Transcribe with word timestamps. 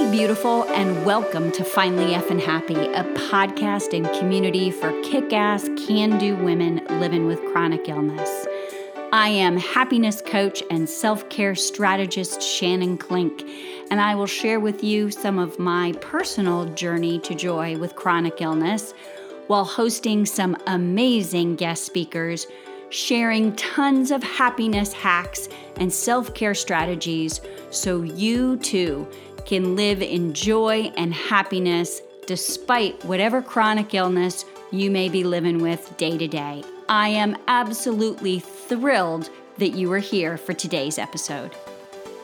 Hey, 0.00 0.10
beautiful, 0.10 0.64
and 0.70 1.04
welcome 1.04 1.52
to 1.52 1.62
Finally 1.62 2.14
Effin' 2.14 2.40
Happy, 2.40 2.74
a 2.74 3.04
podcast 3.28 3.94
and 3.94 4.10
community 4.18 4.70
for 4.70 4.98
kick 5.02 5.34
ass, 5.34 5.68
can 5.86 6.16
do 6.16 6.36
women 6.36 6.80
living 7.00 7.26
with 7.26 7.38
chronic 7.52 7.86
illness. 7.86 8.46
I 9.12 9.28
am 9.28 9.58
happiness 9.58 10.22
coach 10.22 10.62
and 10.70 10.88
self 10.88 11.28
care 11.28 11.54
strategist 11.54 12.40
Shannon 12.40 12.96
Klink, 12.96 13.42
and 13.90 14.00
I 14.00 14.14
will 14.14 14.24
share 14.24 14.58
with 14.58 14.82
you 14.82 15.10
some 15.10 15.38
of 15.38 15.58
my 15.58 15.92
personal 16.00 16.64
journey 16.72 17.18
to 17.18 17.34
joy 17.34 17.76
with 17.76 17.94
chronic 17.94 18.40
illness 18.40 18.94
while 19.48 19.66
hosting 19.66 20.24
some 20.24 20.56
amazing 20.66 21.56
guest 21.56 21.84
speakers, 21.84 22.46
sharing 22.88 23.54
tons 23.56 24.10
of 24.10 24.22
happiness 24.22 24.94
hacks 24.94 25.50
and 25.76 25.92
self 25.92 26.32
care 26.34 26.54
strategies 26.54 27.42
so 27.70 28.02
you 28.02 28.56
too 28.58 29.06
can 29.50 29.74
live 29.74 30.00
in 30.00 30.32
joy 30.32 30.92
and 30.96 31.12
happiness 31.12 32.02
despite 32.24 33.04
whatever 33.04 33.42
chronic 33.42 33.92
illness 33.94 34.44
you 34.70 34.88
may 34.92 35.08
be 35.08 35.24
living 35.24 35.58
with 35.58 35.96
day 35.96 36.16
to 36.16 36.28
day. 36.28 36.62
I 36.88 37.08
am 37.08 37.36
absolutely 37.48 38.38
thrilled 38.38 39.28
that 39.58 39.70
you 39.70 39.90
are 39.92 39.98
here 39.98 40.36
for 40.36 40.52
today's 40.52 40.98
episode. 40.98 41.50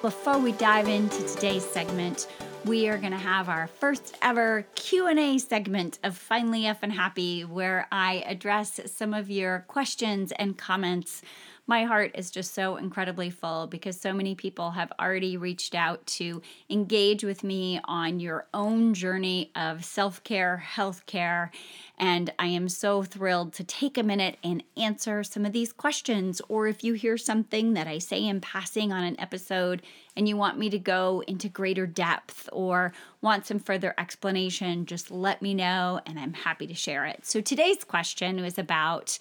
Before 0.02 0.38
we 0.38 0.52
dive 0.52 0.86
into 0.86 1.20
today's 1.24 1.64
segment, 1.64 2.28
we 2.64 2.88
are 2.88 2.96
going 2.96 3.10
to 3.10 3.18
have 3.18 3.48
our 3.48 3.66
first 3.66 4.16
ever 4.22 4.64
q&a 4.76 5.38
segment 5.38 5.98
of 6.04 6.16
finally 6.16 6.62
effin' 6.62 6.90
happy 6.90 7.44
where 7.44 7.86
i 7.92 8.24
address 8.26 8.80
some 8.86 9.14
of 9.14 9.30
your 9.30 9.64
questions 9.68 10.32
and 10.32 10.58
comments 10.58 11.22
my 11.66 11.84
heart 11.84 12.12
is 12.14 12.30
just 12.30 12.54
so 12.54 12.76
incredibly 12.76 13.28
full 13.28 13.66
because 13.66 14.00
so 14.00 14.12
many 14.12 14.34
people 14.34 14.70
have 14.70 14.92
already 15.00 15.36
reached 15.36 15.74
out 15.74 16.06
to 16.06 16.40
engage 16.70 17.24
with 17.24 17.42
me 17.42 17.80
on 17.84 18.20
your 18.20 18.46
own 18.54 18.94
journey 18.94 19.50
of 19.56 19.84
self 19.84 20.22
care, 20.22 20.58
health 20.58 21.04
care. 21.06 21.50
And 21.98 22.32
I 22.38 22.46
am 22.46 22.68
so 22.68 23.02
thrilled 23.02 23.52
to 23.54 23.64
take 23.64 23.98
a 23.98 24.02
minute 24.02 24.36
and 24.44 24.62
answer 24.76 25.24
some 25.24 25.44
of 25.44 25.52
these 25.52 25.72
questions. 25.72 26.40
Or 26.48 26.68
if 26.68 26.84
you 26.84 26.92
hear 26.92 27.16
something 27.16 27.72
that 27.72 27.88
I 27.88 27.98
say 27.98 28.24
in 28.24 28.40
passing 28.40 28.92
on 28.92 29.02
an 29.02 29.18
episode 29.18 29.82
and 30.16 30.28
you 30.28 30.36
want 30.36 30.58
me 30.58 30.70
to 30.70 30.78
go 30.78 31.22
into 31.26 31.48
greater 31.48 31.86
depth 31.86 32.48
or 32.52 32.92
want 33.22 33.46
some 33.46 33.58
further 33.58 33.94
explanation, 33.98 34.86
just 34.86 35.10
let 35.10 35.42
me 35.42 35.52
know 35.52 36.00
and 36.06 36.18
I'm 36.18 36.34
happy 36.34 36.66
to 36.68 36.74
share 36.74 37.06
it. 37.06 37.26
So 37.26 37.40
today's 37.40 37.82
question 37.82 38.40
was 38.40 38.58
about 38.58 39.18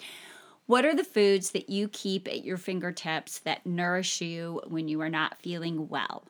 what 0.65 0.85
are 0.85 0.95
the 0.95 1.03
foods 1.03 1.51
that 1.51 1.69
you 1.69 1.87
keep 1.87 2.27
at 2.27 2.43
your 2.43 2.57
fingertips 2.57 3.39
that 3.39 3.65
nourish 3.65 4.21
you 4.21 4.61
when 4.67 4.87
you 4.87 5.01
are 5.01 5.09
not 5.09 5.41
feeling 5.41 5.87
well? 5.87 6.25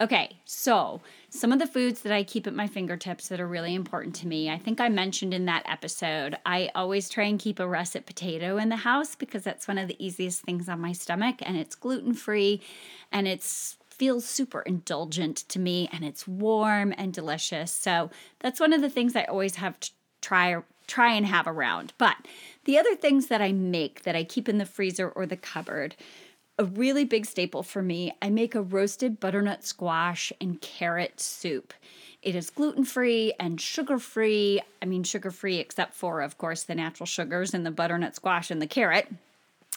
Okay, 0.00 0.36
so 0.44 1.00
some 1.28 1.50
of 1.50 1.58
the 1.58 1.66
foods 1.66 2.02
that 2.02 2.12
I 2.12 2.22
keep 2.22 2.46
at 2.46 2.54
my 2.54 2.68
fingertips 2.68 3.26
that 3.28 3.40
are 3.40 3.48
really 3.48 3.74
important 3.74 4.14
to 4.16 4.28
me. 4.28 4.48
I 4.48 4.56
think 4.56 4.80
I 4.80 4.88
mentioned 4.88 5.34
in 5.34 5.46
that 5.46 5.64
episode, 5.66 6.38
I 6.46 6.70
always 6.76 7.08
try 7.08 7.24
and 7.24 7.38
keep 7.38 7.58
a 7.58 7.66
russet 7.66 8.06
potato 8.06 8.58
in 8.58 8.68
the 8.68 8.76
house 8.76 9.16
because 9.16 9.42
that's 9.42 9.66
one 9.66 9.76
of 9.78 9.88
the 9.88 10.04
easiest 10.04 10.42
things 10.42 10.68
on 10.68 10.80
my 10.80 10.92
stomach 10.92 11.36
and 11.42 11.56
it's 11.56 11.74
gluten 11.74 12.14
free 12.14 12.62
and 13.10 13.26
it's 13.26 13.76
feels 13.88 14.24
super 14.24 14.60
indulgent 14.60 15.38
to 15.48 15.58
me 15.58 15.88
and 15.92 16.04
it's 16.04 16.28
warm 16.28 16.94
and 16.96 17.12
delicious. 17.12 17.72
So 17.72 18.10
that's 18.38 18.60
one 18.60 18.72
of 18.72 18.80
the 18.80 18.90
things 18.90 19.16
I 19.16 19.24
always 19.24 19.56
have 19.56 19.80
to 19.80 19.90
try 20.20 20.62
try 20.88 21.12
and 21.12 21.26
have 21.26 21.46
around. 21.46 21.92
But 21.98 22.16
the 22.64 22.78
other 22.78 22.96
things 22.96 23.28
that 23.28 23.40
I 23.40 23.52
make 23.52 24.02
that 24.02 24.16
I 24.16 24.24
keep 24.24 24.48
in 24.48 24.58
the 24.58 24.66
freezer 24.66 25.08
or 25.08 25.26
the 25.26 25.36
cupboard, 25.36 25.94
a 26.58 26.64
really 26.64 27.04
big 27.04 27.24
staple 27.24 27.62
for 27.62 27.82
me, 27.82 28.12
I 28.20 28.30
make 28.30 28.56
a 28.56 28.62
roasted 28.62 29.20
butternut 29.20 29.64
squash 29.64 30.32
and 30.40 30.60
carrot 30.60 31.20
soup. 31.20 31.72
It 32.20 32.34
is 32.34 32.50
gluten 32.50 32.84
free 32.84 33.32
and 33.38 33.60
sugar 33.60 33.98
free. 33.98 34.60
I 34.82 34.86
mean, 34.86 35.04
sugar 35.04 35.30
free, 35.30 35.58
except 35.58 35.94
for, 35.94 36.20
of 36.20 36.36
course, 36.36 36.64
the 36.64 36.74
natural 36.74 37.06
sugars 37.06 37.54
in 37.54 37.62
the 37.62 37.70
butternut 37.70 38.16
squash 38.16 38.50
and 38.50 38.60
the 38.60 38.66
carrot. 38.66 39.08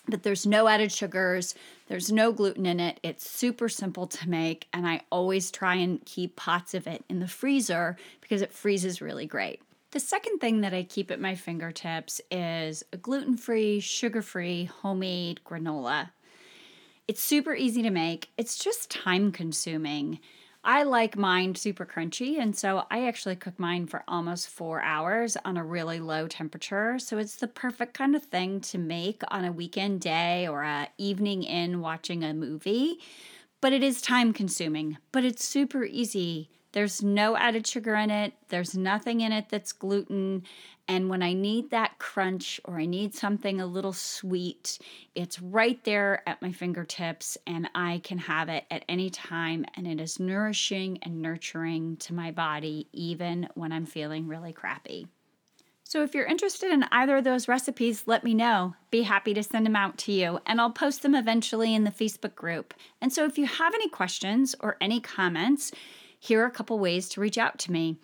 But 0.07 0.23
there's 0.23 0.47
no 0.47 0.67
added 0.67 0.91
sugars, 0.91 1.53
there's 1.87 2.11
no 2.11 2.31
gluten 2.31 2.65
in 2.65 2.79
it. 2.79 2.99
It's 3.03 3.29
super 3.29 3.69
simple 3.69 4.07
to 4.07 4.27
make, 4.27 4.67
and 4.73 4.87
I 4.87 5.01
always 5.11 5.51
try 5.51 5.75
and 5.75 6.03
keep 6.05 6.35
pots 6.35 6.73
of 6.73 6.87
it 6.87 7.05
in 7.07 7.19
the 7.19 7.27
freezer 7.27 7.97
because 8.19 8.41
it 8.41 8.51
freezes 8.51 9.01
really 9.01 9.27
great. 9.27 9.61
The 9.91 9.99
second 9.99 10.39
thing 10.39 10.61
that 10.61 10.73
I 10.73 10.83
keep 10.83 11.11
at 11.11 11.19
my 11.19 11.35
fingertips 11.35 12.21
is 12.31 12.81
a 12.93 12.97
gluten 12.97 13.35
free, 13.35 13.81
sugar 13.81 14.21
free, 14.21 14.63
homemade 14.63 15.41
granola. 15.45 16.11
It's 17.09 17.21
super 17.21 17.53
easy 17.53 17.81
to 17.81 17.89
make, 17.89 18.29
it's 18.37 18.57
just 18.57 18.89
time 18.89 19.33
consuming. 19.33 20.19
I 20.63 20.83
like 20.83 21.17
mine 21.17 21.55
super 21.55 21.85
crunchy, 21.85 22.39
and 22.39 22.55
so 22.55 22.85
I 22.89 23.05
actually 23.05 23.35
cook 23.35 23.59
mine 23.59 23.85
for 23.85 24.05
almost 24.07 24.47
four 24.47 24.81
hours 24.81 25.35
on 25.43 25.57
a 25.57 25.65
really 25.65 25.99
low 25.99 26.25
temperature. 26.25 26.97
So 26.97 27.17
it's 27.17 27.35
the 27.35 27.49
perfect 27.49 27.93
kind 27.93 28.15
of 28.15 28.23
thing 28.23 28.61
to 28.61 28.77
make 28.77 29.23
on 29.27 29.43
a 29.43 29.51
weekend 29.51 29.99
day 29.99 30.47
or 30.47 30.63
a 30.63 30.87
evening 30.97 31.43
in 31.43 31.81
watching 31.81 32.23
a 32.23 32.33
movie. 32.33 32.99
But 33.59 33.73
it 33.73 33.83
is 33.83 34.01
time 34.01 34.31
consuming, 34.31 34.99
but 35.11 35.25
it's 35.25 35.43
super 35.43 35.83
easy 35.83 36.49
there's 36.73 37.03
no 37.03 37.35
added 37.35 37.67
sugar 37.67 37.95
in 37.95 38.09
it, 38.09 38.33
there's 38.49 38.77
nothing 38.77 39.21
in 39.21 39.31
it 39.31 39.49
that's 39.49 39.73
gluten. 39.73 40.43
And 40.87 41.09
when 41.09 41.21
I 41.21 41.33
need 41.33 41.71
that 41.71 41.99
crunch 41.99 42.59
or 42.65 42.79
I 42.79 42.85
need 42.85 43.13
something 43.15 43.61
a 43.61 43.65
little 43.65 43.93
sweet, 43.93 44.79
it's 45.15 45.41
right 45.41 45.81
there 45.83 46.21
at 46.27 46.41
my 46.41 46.51
fingertips 46.51 47.37
and 47.45 47.69
I 47.75 48.01
can 48.03 48.17
have 48.17 48.49
it 48.49 48.65
at 48.71 48.83
any 48.89 49.09
time. 49.09 49.65
And 49.75 49.87
it 49.87 49.99
is 49.99 50.19
nourishing 50.19 50.99
and 51.03 51.21
nurturing 51.21 51.97
to 51.97 52.13
my 52.13 52.31
body, 52.31 52.87
even 52.93 53.47
when 53.55 53.71
I'm 53.71 53.85
feeling 53.85 54.27
really 54.27 54.53
crappy. 54.53 55.07
So, 55.91 56.03
if 56.03 56.15
you're 56.15 56.25
interested 56.25 56.71
in 56.71 56.85
either 56.89 57.17
of 57.17 57.25
those 57.25 57.49
recipes, 57.49 58.03
let 58.05 58.23
me 58.23 58.33
know. 58.33 58.75
Be 58.91 59.01
happy 59.01 59.33
to 59.33 59.43
send 59.43 59.65
them 59.65 59.75
out 59.75 59.97
to 59.97 60.13
you, 60.13 60.39
and 60.45 60.61
I'll 60.61 60.71
post 60.71 61.01
them 61.01 61.13
eventually 61.13 61.75
in 61.75 61.83
the 61.83 61.91
Facebook 61.91 62.33
group. 62.33 62.73
And 63.01 63.11
so, 63.11 63.25
if 63.25 63.37
you 63.37 63.45
have 63.45 63.73
any 63.73 63.89
questions 63.89 64.55
or 64.61 64.77
any 64.79 65.01
comments, 65.01 65.73
here 66.23 66.43
are 66.43 66.45
a 66.45 66.51
couple 66.51 66.77
ways 66.77 67.09
to 67.09 67.19
reach 67.19 67.39
out 67.39 67.57
to 67.57 67.71
me. 67.71 67.97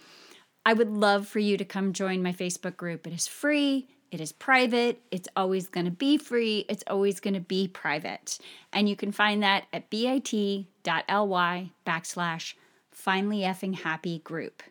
I 0.65 0.73
would 0.73 0.89
love 0.89 1.27
for 1.27 1.37
you 1.37 1.55
to 1.55 1.63
come 1.63 1.93
join 1.93 2.23
my 2.23 2.33
Facebook 2.33 2.75
group. 2.75 3.05
It 3.05 3.13
is 3.13 3.27
free, 3.27 3.87
it 4.09 4.19
is 4.19 4.31
private, 4.31 4.99
it's 5.11 5.29
always 5.35 5.67
going 5.67 5.85
to 5.85 5.91
be 5.91 6.17
free, 6.17 6.65
it's 6.67 6.83
always 6.87 7.19
going 7.19 7.35
to 7.35 7.39
be 7.39 7.67
private. 7.67 8.39
And 8.73 8.89
you 8.89 8.95
can 8.95 9.11
find 9.11 9.43
that 9.43 9.65
at 9.71 9.91
bit.ly 9.91 11.71
backslash 11.85 12.53
finally 12.91 13.41
effing 13.41 13.75
happy 13.75 14.17
group. 14.19 14.63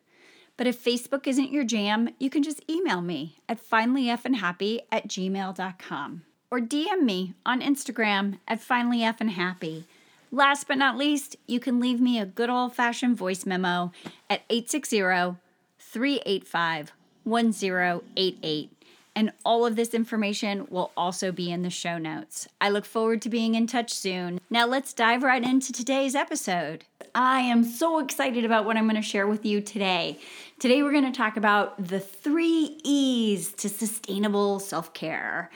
But 0.57 0.67
if 0.67 0.83
Facebook 0.83 1.28
isn't 1.28 1.53
your 1.53 1.65
jam, 1.65 2.09
you 2.19 2.31
can 2.31 2.43
just 2.43 2.69
email 2.69 3.01
me 3.01 3.39
at 3.49 3.65
finallyeffandhappy 3.65 4.81
at 4.91 5.07
gmail.com 5.07 6.23
or 6.51 6.61
DM 6.61 7.03
me 7.03 7.34
on 7.47 7.61
Instagram 7.61 8.41
at 8.49 8.61
finallyeffandhappy. 8.61 9.84
Last 10.33 10.67
but 10.69 10.79
not 10.79 10.97
least, 10.97 11.37
you 11.47 11.61
can 11.61 11.81
leave 11.81 12.01
me 12.01 12.19
a 12.19 12.27
good 12.27 12.51
old 12.51 12.75
fashioned 12.75 13.17
voice 13.17 13.47
memo 13.47 13.93
at 14.29 14.43
860 14.51 15.37
385 15.79 16.93
1088. 17.25 18.73
And 19.15 19.33
all 19.47 19.65
of 19.65 19.77
this 19.77 19.95
information 19.95 20.67
will 20.69 20.93
also 20.95 21.33
be 21.33 21.51
in 21.51 21.63
the 21.63 21.71
show 21.71 21.97
notes. 21.97 22.49
I 22.61 22.69
look 22.69 22.85
forward 22.85 23.23
to 23.23 23.31
being 23.31 23.55
in 23.55 23.67
touch 23.67 23.95
soon. 23.95 24.41
Now, 24.51 24.67
let's 24.67 24.93
dive 24.93 25.23
right 25.23 25.43
into 25.43 25.73
today's 25.73 26.15
episode. 26.15 26.85
I 27.15 27.41
am 27.41 27.65
so 27.65 27.99
excited 27.99 28.45
about 28.45 28.67
what 28.67 28.77
I'm 28.77 28.85
going 28.85 28.97
to 28.97 29.03
share 29.03 29.27
with 29.27 29.47
you 29.47 29.63
today. 29.63 30.19
Today, 30.59 30.83
we're 30.83 30.93
going 30.93 31.11
to 31.11 31.17
talk 31.17 31.39
about 31.39 31.83
the 31.83 31.99
three 31.99 32.79
E's 32.85 33.53
to 33.53 33.71
sustainable 33.71 34.61
self 34.61 34.93
care. 34.93 35.51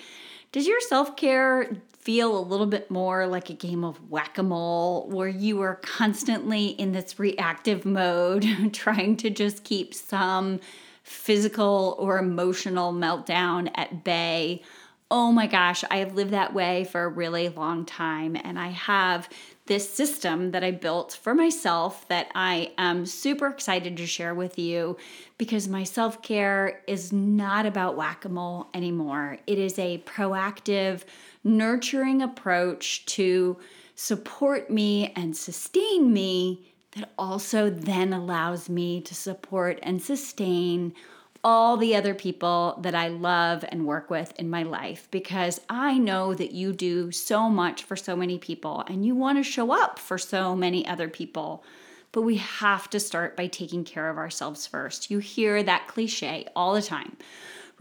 Does 0.52 0.66
your 0.66 0.80
self 0.80 1.14
care 1.16 1.70
feel 2.00 2.36
a 2.36 2.40
little 2.40 2.66
bit 2.66 2.90
more 2.90 3.26
like 3.26 3.50
a 3.50 3.54
game 3.54 3.84
of 3.84 4.10
whack 4.10 4.38
a 4.38 4.42
mole 4.42 5.06
where 5.08 5.28
you 5.28 5.60
are 5.60 5.76
constantly 5.76 6.68
in 6.68 6.92
this 6.92 7.18
reactive 7.18 7.84
mode, 7.84 8.46
trying 8.72 9.16
to 9.18 9.30
just 9.30 9.64
keep 9.64 9.92
some 9.92 10.60
physical 11.02 11.96
or 11.98 12.18
emotional 12.18 12.92
meltdown 12.92 13.70
at 13.74 14.02
bay. 14.02 14.62
Oh 15.10 15.32
my 15.32 15.46
gosh, 15.46 15.84
I 15.90 15.98
have 15.98 16.14
lived 16.14 16.30
that 16.30 16.54
way 16.54 16.84
for 16.84 17.04
a 17.04 17.08
really 17.08 17.48
long 17.48 17.84
time, 17.84 18.36
and 18.36 18.58
I 18.58 18.68
have 18.68 19.28
this 19.70 19.88
system 19.88 20.50
that 20.50 20.64
I 20.64 20.72
built 20.72 21.12
for 21.12 21.32
myself 21.32 22.08
that 22.08 22.26
I 22.34 22.72
am 22.76 23.06
super 23.06 23.46
excited 23.46 23.96
to 23.98 24.06
share 24.06 24.34
with 24.34 24.58
you 24.58 24.96
because 25.38 25.68
my 25.68 25.84
self 25.84 26.22
care 26.22 26.82
is 26.88 27.12
not 27.12 27.66
about 27.66 27.96
whack 27.96 28.24
a 28.24 28.28
mole 28.28 28.66
anymore. 28.74 29.38
It 29.46 29.60
is 29.60 29.78
a 29.78 29.98
proactive, 29.98 31.02
nurturing 31.44 32.20
approach 32.20 33.06
to 33.14 33.58
support 33.94 34.70
me 34.70 35.12
and 35.14 35.36
sustain 35.36 36.12
me 36.12 36.72
that 36.96 37.12
also 37.16 37.70
then 37.70 38.12
allows 38.12 38.68
me 38.68 39.00
to 39.02 39.14
support 39.14 39.78
and 39.84 40.02
sustain 40.02 40.92
all 41.42 41.76
the 41.76 41.96
other 41.96 42.14
people 42.14 42.78
that 42.82 42.94
I 42.94 43.08
love 43.08 43.64
and 43.68 43.86
work 43.86 44.10
with 44.10 44.32
in 44.38 44.50
my 44.50 44.62
life 44.62 45.08
because 45.10 45.60
I 45.68 45.96
know 45.96 46.34
that 46.34 46.52
you 46.52 46.72
do 46.72 47.10
so 47.12 47.48
much 47.48 47.82
for 47.82 47.96
so 47.96 48.14
many 48.14 48.38
people 48.38 48.84
and 48.86 49.04
you 49.06 49.14
want 49.14 49.38
to 49.38 49.42
show 49.42 49.72
up 49.72 49.98
for 49.98 50.18
so 50.18 50.54
many 50.54 50.86
other 50.86 51.08
people. 51.08 51.64
but 52.12 52.22
we 52.22 52.38
have 52.38 52.90
to 52.90 52.98
start 52.98 53.36
by 53.36 53.46
taking 53.46 53.84
care 53.84 54.10
of 54.10 54.18
ourselves 54.18 54.66
first. 54.66 55.12
You 55.12 55.20
hear 55.20 55.62
that 55.62 55.86
cliche 55.86 56.48
all 56.56 56.74
the 56.74 56.82
time 56.82 57.16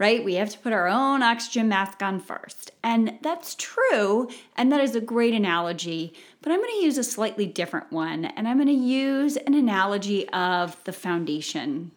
right? 0.00 0.24
We 0.24 0.36
have 0.36 0.48
to 0.48 0.58
put 0.58 0.72
our 0.72 0.88
own 0.88 1.22
oxygen 1.22 1.68
mask 1.68 2.02
on 2.02 2.20
first. 2.20 2.70
And 2.82 3.18
that's 3.20 3.54
true, 3.54 4.30
and 4.56 4.72
that 4.72 4.80
is 4.80 4.96
a 4.96 5.00
great 5.00 5.34
analogy, 5.34 6.14
but 6.40 6.50
I'm 6.50 6.58
going 6.58 6.78
to 6.78 6.84
use 6.84 6.96
a 6.96 7.04
slightly 7.04 7.44
different 7.44 7.92
one, 7.92 8.24
and 8.24 8.48
I'm 8.48 8.56
going 8.56 8.68
to 8.68 8.72
use 8.72 9.36
an 9.36 9.52
analogy 9.52 10.26
of 10.30 10.82
the 10.84 10.92
foundation. 10.94 11.92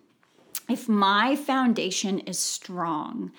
If 0.73 0.89
my 0.89 1.35
foundation 1.35 2.17
is 2.21 2.39
strong, 2.39 3.31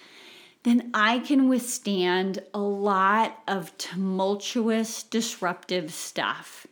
then 0.62 0.92
I 0.94 1.18
can 1.18 1.48
withstand 1.48 2.38
a 2.54 2.60
lot 2.60 3.42
of 3.48 3.76
tumultuous, 3.76 5.02
disruptive 5.02 5.92
stuff. 5.92 6.64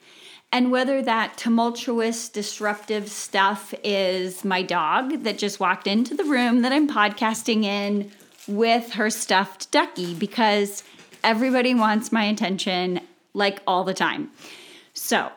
And 0.53 0.70
whether 0.70 1.03
that 1.03 1.37
tumultuous, 1.37 2.29
disruptive 2.29 3.11
stuff 3.11 3.75
is 3.82 4.44
my 4.44 4.62
dog 4.62 5.25
that 5.25 5.37
just 5.37 5.59
walked 5.59 5.88
into 5.88 6.14
the 6.14 6.23
room 6.23 6.62
that 6.62 6.70
I'm 6.70 6.88
podcasting 6.88 7.64
in 7.64 8.12
with 8.47 8.93
her 8.93 9.11
stuffed 9.11 9.73
ducky, 9.73 10.14
because 10.14 10.85
everybody 11.25 11.75
wants 11.75 12.12
my 12.12 12.26
attention 12.26 13.00
like 13.35 13.61
all 13.67 13.82
the 13.82 13.94
time. 13.94 14.31
So, 14.94 15.32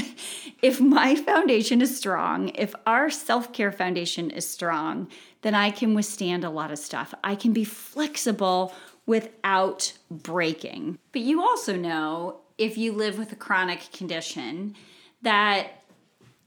if 0.62 0.80
my 0.80 1.14
foundation 1.14 1.82
is 1.82 1.96
strong, 1.96 2.48
if 2.50 2.74
our 2.86 3.10
self 3.10 3.52
care 3.52 3.72
foundation 3.72 4.30
is 4.30 4.48
strong, 4.48 5.08
then 5.42 5.54
I 5.54 5.70
can 5.70 5.94
withstand 5.94 6.44
a 6.44 6.50
lot 6.50 6.70
of 6.70 6.78
stuff. 6.78 7.14
I 7.22 7.34
can 7.34 7.52
be 7.52 7.64
flexible 7.64 8.74
without 9.06 9.92
breaking. 10.10 10.98
But 11.12 11.22
you 11.22 11.42
also 11.42 11.76
know 11.76 12.40
if 12.58 12.76
you 12.76 12.92
live 12.92 13.18
with 13.18 13.32
a 13.32 13.36
chronic 13.36 13.92
condition 13.92 14.74
that 15.22 15.82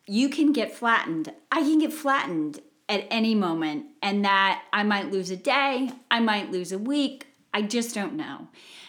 you 0.05 0.29
can 0.29 0.51
get 0.51 0.73
flattened. 0.73 1.31
I 1.51 1.61
can 1.61 1.79
get 1.79 1.93
flattened 1.93 2.61
at 2.89 3.05
any 3.11 3.35
moment, 3.35 3.85
and 4.01 4.25
that 4.25 4.63
I 4.73 4.81
might 4.81 5.11
lose 5.11 5.29
a 5.29 5.37
day, 5.37 5.91
I 6.09 6.19
might 6.19 6.51
lose 6.51 6.71
a 6.71 6.79
week, 6.79 7.27
I 7.53 7.61
just 7.61 7.93
don't 7.93 8.13
know. 8.13 8.47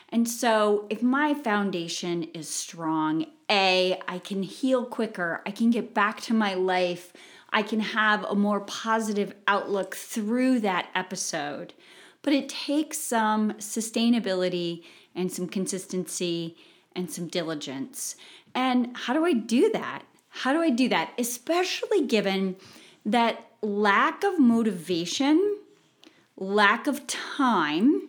And 0.09 0.27
so, 0.27 0.87
if 0.89 1.03
my 1.03 1.35
foundation 1.35 2.25
is 2.35 2.49
strong, 2.49 3.27
A, 3.51 4.01
I 4.07 4.19
can 4.19 4.43
heal 4.43 4.85
quicker, 4.85 5.43
I 5.45 5.51
can 5.51 5.71
get 5.71 5.93
back 5.93 6.21
to 6.23 6.35
my 6.35 6.55
life, 6.55 7.13
I 7.53 7.63
can 7.63 7.81
have 7.81 8.25
a 8.25 8.35
more 8.35 8.61
positive 8.61 9.35
outlook 9.49 9.97
through 9.97 10.61
that 10.61 10.89
episode. 10.95 11.75
But 12.23 12.33
it 12.33 12.49
takes 12.49 12.99
some 12.99 13.53
sustainability 13.55 14.85
and 15.15 15.33
some 15.33 15.49
consistency 15.49 16.57
and 16.95 17.11
some 17.11 17.27
diligence. 17.27 18.15
And 18.55 18.97
how 18.97 19.15
do 19.15 19.25
I 19.25 19.33
do 19.33 19.71
that? 19.73 20.03
How 20.29 20.53
do 20.53 20.61
I 20.61 20.71
do 20.71 20.89
that? 20.89 21.13
Especially 21.19 22.07
given 22.07 22.57
that 23.05 23.47
lack 23.63 24.23
of 24.23 24.39
motivation, 24.39 25.59
lack 26.37 26.87
of 26.87 27.07
time 27.07 28.09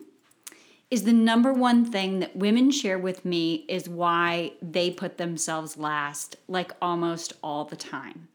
is 0.92 1.04
the 1.04 1.12
number 1.14 1.54
one 1.54 1.86
thing 1.86 2.20
that 2.20 2.36
women 2.36 2.70
share 2.70 2.98
with 2.98 3.24
me 3.24 3.64
is 3.66 3.88
why 3.88 4.52
they 4.60 4.90
put 4.90 5.16
themselves 5.16 5.78
last, 5.78 6.36
like 6.48 6.70
almost 6.82 7.32
all 7.42 7.64
the 7.64 7.76
time. 7.76 8.28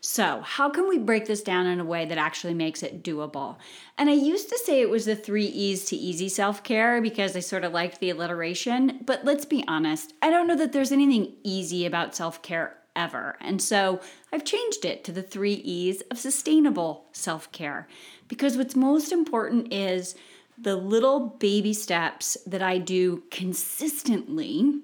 So, 0.00 0.40
how 0.40 0.68
can 0.68 0.88
we 0.88 0.98
break 0.98 1.26
this 1.26 1.42
down 1.42 1.66
in 1.66 1.78
a 1.78 1.84
way 1.84 2.04
that 2.04 2.18
actually 2.18 2.54
makes 2.54 2.82
it 2.82 3.04
doable? 3.04 3.56
And 3.96 4.10
I 4.10 4.14
used 4.14 4.48
to 4.48 4.58
say 4.58 4.80
it 4.80 4.90
was 4.90 5.04
the 5.04 5.14
three 5.14 5.44
E's 5.44 5.84
to 5.86 5.96
easy 5.96 6.28
self 6.28 6.64
care 6.64 7.00
because 7.00 7.36
I 7.36 7.40
sort 7.40 7.62
of 7.62 7.72
liked 7.72 8.00
the 8.00 8.10
alliteration, 8.10 8.98
but 9.06 9.24
let's 9.24 9.44
be 9.44 9.62
honest, 9.68 10.12
I 10.20 10.28
don't 10.28 10.48
know 10.48 10.56
that 10.56 10.72
there's 10.72 10.90
anything 10.90 11.34
easy 11.44 11.86
about 11.86 12.16
self 12.16 12.42
care 12.42 12.78
ever. 12.96 13.36
And 13.40 13.62
so 13.62 14.00
I've 14.32 14.44
changed 14.44 14.84
it 14.84 15.04
to 15.04 15.12
the 15.12 15.22
three 15.22 15.54
E's 15.54 16.00
of 16.10 16.18
sustainable 16.18 17.04
self 17.12 17.52
care 17.52 17.86
because 18.26 18.56
what's 18.56 18.74
most 18.74 19.12
important 19.12 19.72
is 19.72 20.16
the 20.62 20.76
little 20.76 21.20
baby 21.38 21.72
steps 21.72 22.36
that 22.46 22.62
I 22.62 22.78
do 22.78 23.24
consistently 23.30 24.80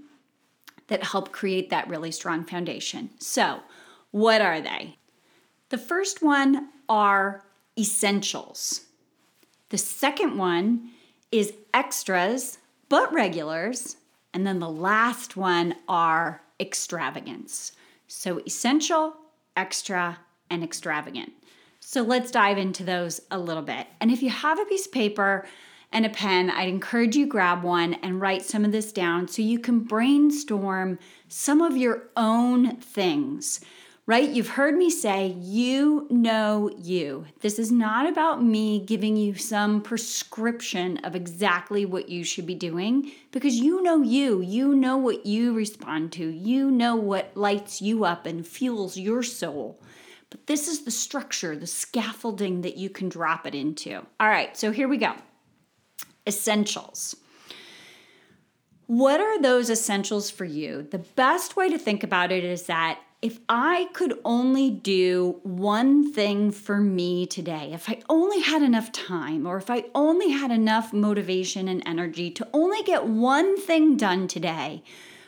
that 0.89 1.05
help 1.05 1.33
create 1.33 1.71
that 1.71 1.89
really 1.89 2.11
strong 2.11 2.45
foundation. 2.45 3.11
So, 3.19 3.61
what 4.11 4.41
are 4.41 4.61
they? 4.61 4.97
The 5.69 5.79
first 5.79 6.23
one 6.23 6.71
are 6.89 7.45
essentials. 7.79 8.87
The 9.69 9.79
second 9.79 10.39
one 10.39 10.91
is 11.31 11.53
extras, 11.75 12.59
but 12.89 13.13
regulars. 13.13 13.97
And 14.33 14.47
then 14.47 14.59
the 14.59 14.71
last 14.71 15.37
one 15.37 15.77
are 15.89 16.43
extravagance. 16.59 17.73
So 18.07 18.41
essential, 18.41 19.15
extra, 19.57 20.19
and 20.51 20.65
extravagant. 20.65 21.33
So 21.81 22.03
let's 22.03 22.31
dive 22.31 22.59
into 22.59 22.83
those 22.83 23.21
a 23.31 23.39
little 23.39 23.63
bit. 23.63 23.87
And 24.01 24.11
if 24.11 24.23
you 24.23 24.31
have 24.31 24.59
a 24.59 24.65
piece 24.65 24.87
of 24.87 24.93
paper 24.93 25.47
and 25.93 26.05
a 26.05 26.11
pen, 26.11 26.51
I'd 26.51 26.69
encourage 26.69 27.17
you 27.17 27.27
grab 27.27 27.63
one 27.63 27.95
and 27.95 28.21
write 28.21 28.43
some 28.43 28.65
of 28.65 28.73
this 28.73 28.93
down 28.93 29.29
so 29.29 29.43
you 29.43 29.59
can 29.59 29.81
brainstorm 29.81 30.99
some 31.29 31.61
of 31.61 31.77
your 31.77 32.05
own 32.17 32.77
things 32.77 33.61
right? 34.09 34.31
You've 34.31 34.49
heard 34.49 34.75
me 34.75 34.89
say, 34.89 35.37
you 35.39 36.07
know 36.09 36.71
you. 36.79 37.27
This 37.43 37.59
is 37.59 37.71
not 37.71 38.09
about 38.09 38.43
me 38.43 38.81
giving 38.81 39.19
you 39.19 39.35
some 39.35 39.83
prescription 39.83 40.97
of 41.05 41.15
exactly 41.15 41.85
what 41.85 42.09
you 42.09 42.25
should 42.25 42.47
be 42.47 42.55
doing 42.55 43.13
because 43.33 43.57
you 43.57 43.83
know 43.83 44.01
you. 44.01 44.41
You 44.41 44.75
know 44.75 44.97
what 44.97 45.27
you 45.27 45.53
respond 45.53 46.13
to. 46.13 46.27
You 46.27 46.71
know 46.71 46.97
what 46.97 47.37
lights 47.37 47.83
you 47.83 48.07
up 48.07 48.25
and 48.25 48.47
fuels 48.47 48.97
your 48.97 49.23
soul. 49.23 49.79
But 50.31 50.47
this 50.47 50.69
is 50.69 50.87
the 50.87 50.91
structure, 50.91 51.55
the 51.55 51.67
scaffolding 51.67 52.63
that 52.63 52.79
you 52.79 52.89
can 52.89 53.11
drop 53.11 53.47
it 53.47 53.55
into. 53.55 54.07
All 54.19 54.29
right, 54.29 54.57
so 54.57 54.73
here 54.73 54.89
we 54.89 54.97
go. 54.97 55.13
Essentials. 56.29 57.17
What 58.87 59.21
are 59.21 59.41
those 59.41 59.71
essentials 59.71 60.31
for 60.31 60.45
you? 60.45 60.87
The 60.91 60.99
best 60.99 61.57
way 61.57 61.69
to 61.69 61.79
think 61.79 62.05
about 62.05 62.31
it 62.31 62.45
is 62.45 62.65
that 62.65 63.01
if 63.21 63.41
I 63.49 63.89
could 63.95 64.19
only 64.25 64.71
do 64.71 65.41
one 65.43 66.13
thing 66.13 66.53
for 66.53 66.79
me 66.79 67.27
today, 67.27 67.73
if 67.73 67.89
I 67.89 68.01
only 68.09 68.41
had 68.41 68.63
enough 68.63 68.93
time, 68.93 69.47
or 69.47 69.57
if 69.57 69.69
I 69.71 69.87
only 69.95 70.31
had 70.31 70.53
enough 70.53 70.93
motivation 70.93 71.67
and 71.67 71.83
energy 71.85 72.31
to 72.31 72.47
only 72.53 72.83
get 72.85 73.07
one 73.07 73.61
thing 73.61 73.97
done 73.97 74.29
today 74.29 74.85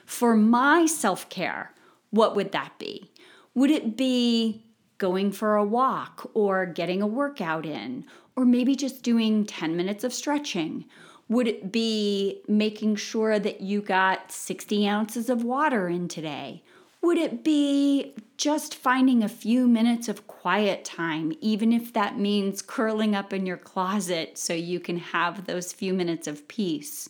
for 0.06 0.36
my 0.36 0.86
self 0.86 1.28
care, 1.28 1.74
what 2.10 2.36
would 2.36 2.52
that 2.52 2.78
be? 2.78 3.10
Would 3.54 3.70
it 3.70 3.96
be 3.96 4.64
going 4.98 5.32
for 5.32 5.56
a 5.56 5.64
walk 5.64 6.30
or 6.34 6.66
getting 6.66 7.02
a 7.02 7.06
workout 7.06 7.66
in, 7.66 8.04
or 8.36 8.44
maybe 8.44 8.74
just 8.74 9.02
doing 9.02 9.44
10 9.44 9.76
minutes 9.76 10.04
of 10.04 10.12
stretching? 10.12 10.84
Would 11.28 11.46
it 11.46 11.70
be 11.70 12.42
making 12.48 12.96
sure 12.96 13.38
that 13.38 13.60
you 13.60 13.80
got 13.80 14.32
60 14.32 14.88
ounces 14.88 15.30
of 15.30 15.44
water 15.44 15.88
in 15.88 16.08
today? 16.08 16.62
Would 17.02 17.18
it 17.18 17.42
be 17.42 18.14
just 18.36 18.74
finding 18.74 19.22
a 19.22 19.28
few 19.28 19.66
minutes 19.66 20.08
of 20.08 20.26
quiet 20.26 20.84
time, 20.84 21.32
even 21.40 21.72
if 21.72 21.92
that 21.92 22.18
means 22.18 22.60
curling 22.60 23.14
up 23.14 23.32
in 23.32 23.46
your 23.46 23.56
closet 23.56 24.36
so 24.36 24.52
you 24.52 24.80
can 24.80 24.98
have 24.98 25.46
those 25.46 25.72
few 25.72 25.94
minutes 25.94 26.26
of 26.26 26.46
peace? 26.48 27.08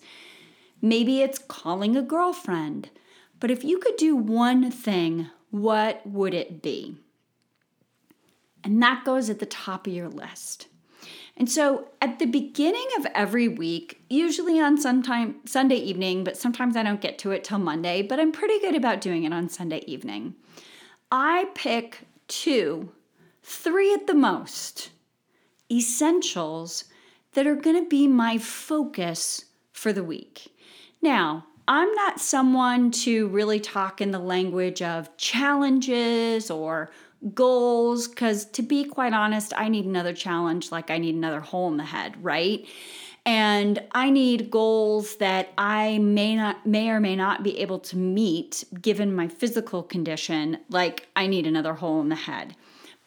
Maybe 0.80 1.22
it's 1.22 1.38
calling 1.38 1.96
a 1.96 2.02
girlfriend. 2.02 2.90
But 3.40 3.50
if 3.50 3.64
you 3.64 3.78
could 3.78 3.96
do 3.96 4.14
one 4.14 4.70
thing, 4.70 5.28
what 5.50 6.06
would 6.06 6.34
it 6.34 6.62
be? 6.62 6.96
And 8.62 8.82
that 8.82 9.04
goes 9.04 9.30
at 9.30 9.38
the 9.38 9.46
top 9.46 9.86
of 9.86 9.92
your 9.92 10.08
list. 10.08 10.68
And 11.40 11.50
so 11.50 11.88
at 12.02 12.18
the 12.18 12.26
beginning 12.26 12.86
of 12.98 13.06
every 13.14 13.48
week, 13.48 14.02
usually 14.10 14.60
on 14.60 14.78
sometime 14.78 15.36
Sunday 15.46 15.76
evening, 15.76 16.22
but 16.22 16.36
sometimes 16.36 16.76
I 16.76 16.82
don't 16.82 17.00
get 17.00 17.16
to 17.20 17.30
it 17.30 17.44
till 17.44 17.58
Monday, 17.58 18.02
but 18.02 18.20
I'm 18.20 18.30
pretty 18.30 18.60
good 18.60 18.74
about 18.74 19.00
doing 19.00 19.24
it 19.24 19.32
on 19.32 19.48
Sunday 19.48 19.82
evening. 19.86 20.34
I 21.10 21.46
pick 21.54 22.06
two, 22.28 22.92
three 23.42 23.94
at 23.94 24.06
the 24.06 24.12
most, 24.12 24.90
essentials 25.72 26.84
that 27.32 27.46
are 27.46 27.56
going 27.56 27.82
to 27.84 27.88
be 27.88 28.06
my 28.06 28.36
focus 28.36 29.46
for 29.72 29.94
the 29.94 30.04
week. 30.04 30.54
Now, 31.00 31.46
I'm 31.66 31.94
not 31.94 32.20
someone 32.20 32.90
to 32.90 33.28
really 33.28 33.60
talk 33.60 34.02
in 34.02 34.10
the 34.10 34.18
language 34.18 34.82
of 34.82 35.16
challenges 35.16 36.50
or 36.50 36.90
goals 37.34 38.08
because 38.08 38.46
to 38.46 38.62
be 38.62 38.84
quite 38.84 39.12
honest 39.12 39.52
i 39.56 39.68
need 39.68 39.84
another 39.84 40.14
challenge 40.14 40.72
like 40.72 40.90
i 40.90 40.98
need 40.98 41.14
another 41.14 41.40
hole 41.40 41.68
in 41.68 41.76
the 41.76 41.84
head 41.84 42.14
right 42.22 42.66
and 43.26 43.82
i 43.92 44.08
need 44.08 44.50
goals 44.50 45.16
that 45.16 45.52
i 45.58 45.98
may 45.98 46.34
not 46.34 46.64
may 46.66 46.88
or 46.88 46.98
may 46.98 47.14
not 47.14 47.42
be 47.42 47.58
able 47.58 47.78
to 47.78 47.96
meet 47.96 48.64
given 48.80 49.14
my 49.14 49.28
physical 49.28 49.82
condition 49.82 50.58
like 50.70 51.08
i 51.14 51.26
need 51.26 51.46
another 51.46 51.74
hole 51.74 52.00
in 52.00 52.08
the 52.08 52.14
head 52.14 52.56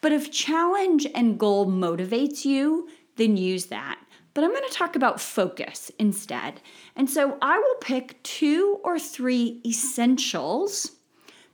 but 0.01 0.11
if 0.11 0.31
challenge 0.31 1.07
and 1.15 1.39
goal 1.39 1.65
motivates 1.65 2.45
you 2.45 2.87
then 3.15 3.35
use 3.35 3.65
that 3.67 3.97
but 4.33 4.43
I'm 4.43 4.49
going 4.49 4.67
to 4.67 4.73
talk 4.73 4.95
about 4.95 5.21
focus 5.21 5.91
instead. 5.99 6.59
And 6.95 7.09
so 7.09 7.37
I 7.41 7.57
will 7.59 7.75
pick 7.81 8.21
two 8.23 8.79
or 8.83 8.97
three 8.97 9.61
essentials 9.65 10.93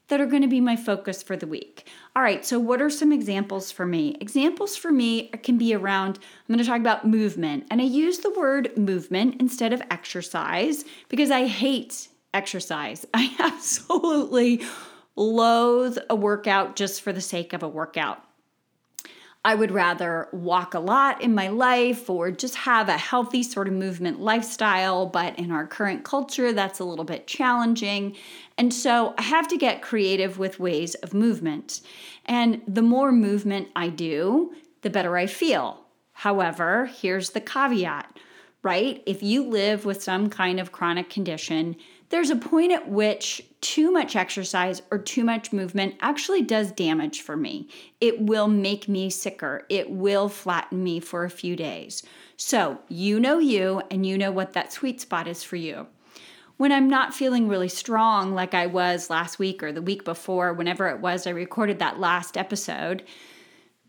that 0.07 0.21
are 0.21 0.25
going 0.25 0.41
to 0.41 0.47
be 0.47 0.61
my 0.61 0.75
focus 0.75 1.21
for 1.21 1.35
the 1.35 1.47
week. 1.47 1.87
All 2.15 2.23
right, 2.23 2.43
so 2.43 2.59
what 2.59 2.81
are 2.81 2.89
some 2.89 3.13
examples 3.13 3.71
for 3.71 3.85
me? 3.85 4.17
Examples 4.19 4.75
for 4.75 4.91
me 4.91 5.27
can 5.43 5.57
be 5.57 5.75
around, 5.75 6.17
I'm 6.17 6.55
going 6.55 6.59
to 6.59 6.65
talk 6.65 6.79
about 6.79 7.07
movement. 7.07 7.67
And 7.69 7.79
I 7.79 7.85
use 7.85 8.19
the 8.19 8.31
word 8.31 8.75
movement 8.77 9.39
instead 9.39 9.73
of 9.73 9.81
exercise 9.91 10.85
because 11.07 11.29
I 11.29 11.45
hate 11.45 12.09
exercise. 12.33 13.05
I 13.13 13.35
absolutely 13.39 14.63
loathe 15.15 15.97
a 16.09 16.15
workout 16.15 16.75
just 16.75 17.01
for 17.01 17.13
the 17.13 17.21
sake 17.21 17.53
of 17.53 17.61
a 17.61 17.67
workout. 17.67 18.23
I 19.45 19.55
would 19.55 19.71
rather 19.71 20.27
walk 20.33 20.73
a 20.73 20.79
lot 20.79 21.21
in 21.21 21.33
my 21.33 21.47
life 21.47 22.09
or 22.09 22.29
just 22.29 22.55
have 22.55 22.89
a 22.89 22.97
healthy 22.97 23.41
sort 23.41 23.69
of 23.69 23.73
movement 23.73 24.19
lifestyle, 24.19 25.05
but 25.05 25.39
in 25.39 25.49
our 25.49 25.65
current 25.65 26.03
culture, 26.03 26.51
that's 26.51 26.79
a 26.79 26.83
little 26.83 27.05
bit 27.05 27.25
challenging. 27.25 28.17
And 28.59 28.73
so 28.73 29.13
I 29.17 29.21
have 29.21 29.47
to 29.47 29.57
get 29.57 29.81
creative 29.81 30.37
with 30.37 30.59
ways 30.59 30.93
of 30.95 31.13
movement. 31.13 31.79
And 32.25 32.61
the 32.67 32.81
more 32.81 33.13
movement 33.13 33.69
I 33.73 33.87
do, 33.87 34.53
the 34.81 34.89
better 34.89 35.15
I 35.15 35.27
feel. 35.27 35.85
However, 36.11 36.87
here's 36.87 37.29
the 37.29 37.39
caveat, 37.39 38.19
right? 38.61 39.01
If 39.05 39.23
you 39.23 39.45
live 39.45 39.85
with 39.85 40.03
some 40.03 40.29
kind 40.29 40.59
of 40.59 40.73
chronic 40.73 41.09
condition, 41.09 41.77
there's 42.09 42.31
a 42.31 42.35
point 42.35 42.73
at 42.73 42.89
which 42.89 43.41
too 43.61 43.91
much 43.91 44.17
exercise 44.17 44.81
or 44.91 44.97
too 44.97 45.23
much 45.23 45.53
movement 45.53 45.95
actually 46.01 46.41
does 46.41 46.73
damage 46.73 47.21
for 47.21 47.37
me. 47.37 47.69
It 48.01 48.19
will 48.19 48.49
make 48.49 48.89
me 48.89 49.09
sicker. 49.09 49.65
It 49.69 49.89
will 49.89 50.27
flatten 50.27 50.83
me 50.83 50.99
for 50.99 51.23
a 51.23 51.29
few 51.29 51.55
days. 51.55 52.03
So, 52.35 52.79
you 52.89 53.21
know 53.21 53.39
you, 53.39 53.83
and 53.89 54.05
you 54.05 54.17
know 54.17 54.31
what 54.31 54.51
that 54.51 54.73
sweet 54.73 54.99
spot 54.99 55.29
is 55.29 55.43
for 55.43 55.55
you. 55.55 55.87
When 56.59 56.71
I'm 56.71 56.89
not 56.89 57.15
feeling 57.15 57.47
really 57.47 57.69
strong, 57.69 58.35
like 58.35 58.53
I 58.53 58.67
was 58.67 59.09
last 59.09 59.39
week 59.39 59.63
or 59.63 59.71
the 59.71 59.81
week 59.81 60.03
before, 60.03 60.53
whenever 60.53 60.89
it 60.89 60.99
was 60.99 61.25
I 61.25 61.31
recorded 61.31 61.79
that 61.79 61.99
last 61.99 62.37
episode, 62.37 63.03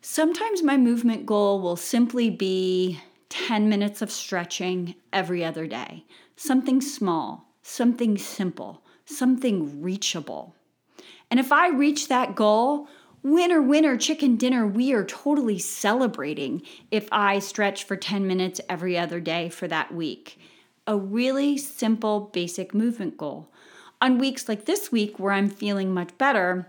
sometimes 0.01 0.63
my 0.63 0.77
movement 0.77 1.27
goal 1.27 1.61
will 1.61 1.77
simply 1.77 2.31
be 2.31 3.01
10 3.29 3.69
minutes 3.69 4.03
of 4.03 4.11
stretching 4.11 4.95
every 5.13 5.45
other 5.45 5.67
day, 5.67 6.05
something 6.37 6.81
small 6.81 7.51
something 7.63 8.19
simple, 8.19 8.83
something 9.05 9.83
reachable. 9.83 10.55
And 11.31 11.39
if 11.39 11.53
I 11.53 11.69
reach 11.69 12.09
that 12.09 12.35
goal, 12.35 12.89
winner, 13.23 13.63
winner, 13.63 13.97
chicken 13.97 14.37
dinner, 14.37 14.67
we 14.67 14.93
are 14.93 15.05
totally 15.05 15.59
celebrating 15.59 16.63
if 16.91 17.09
I 17.13 17.39
stretch 17.39 17.85
for 17.85 17.97
10 17.97 18.27
minutes 18.27 18.61
every 18.69 18.99
other 18.99 19.21
day 19.21 19.49
for 19.49 19.69
that 19.69 19.95
week. 19.95 20.39
A 20.91 20.97
really 20.97 21.57
simple, 21.57 22.31
basic 22.33 22.75
movement 22.75 23.17
goal. 23.17 23.49
On 24.01 24.19
weeks 24.19 24.49
like 24.49 24.65
this 24.65 24.91
week, 24.91 25.21
where 25.21 25.33
I'm 25.33 25.49
feeling 25.49 25.95
much 25.95 26.19
better, 26.19 26.67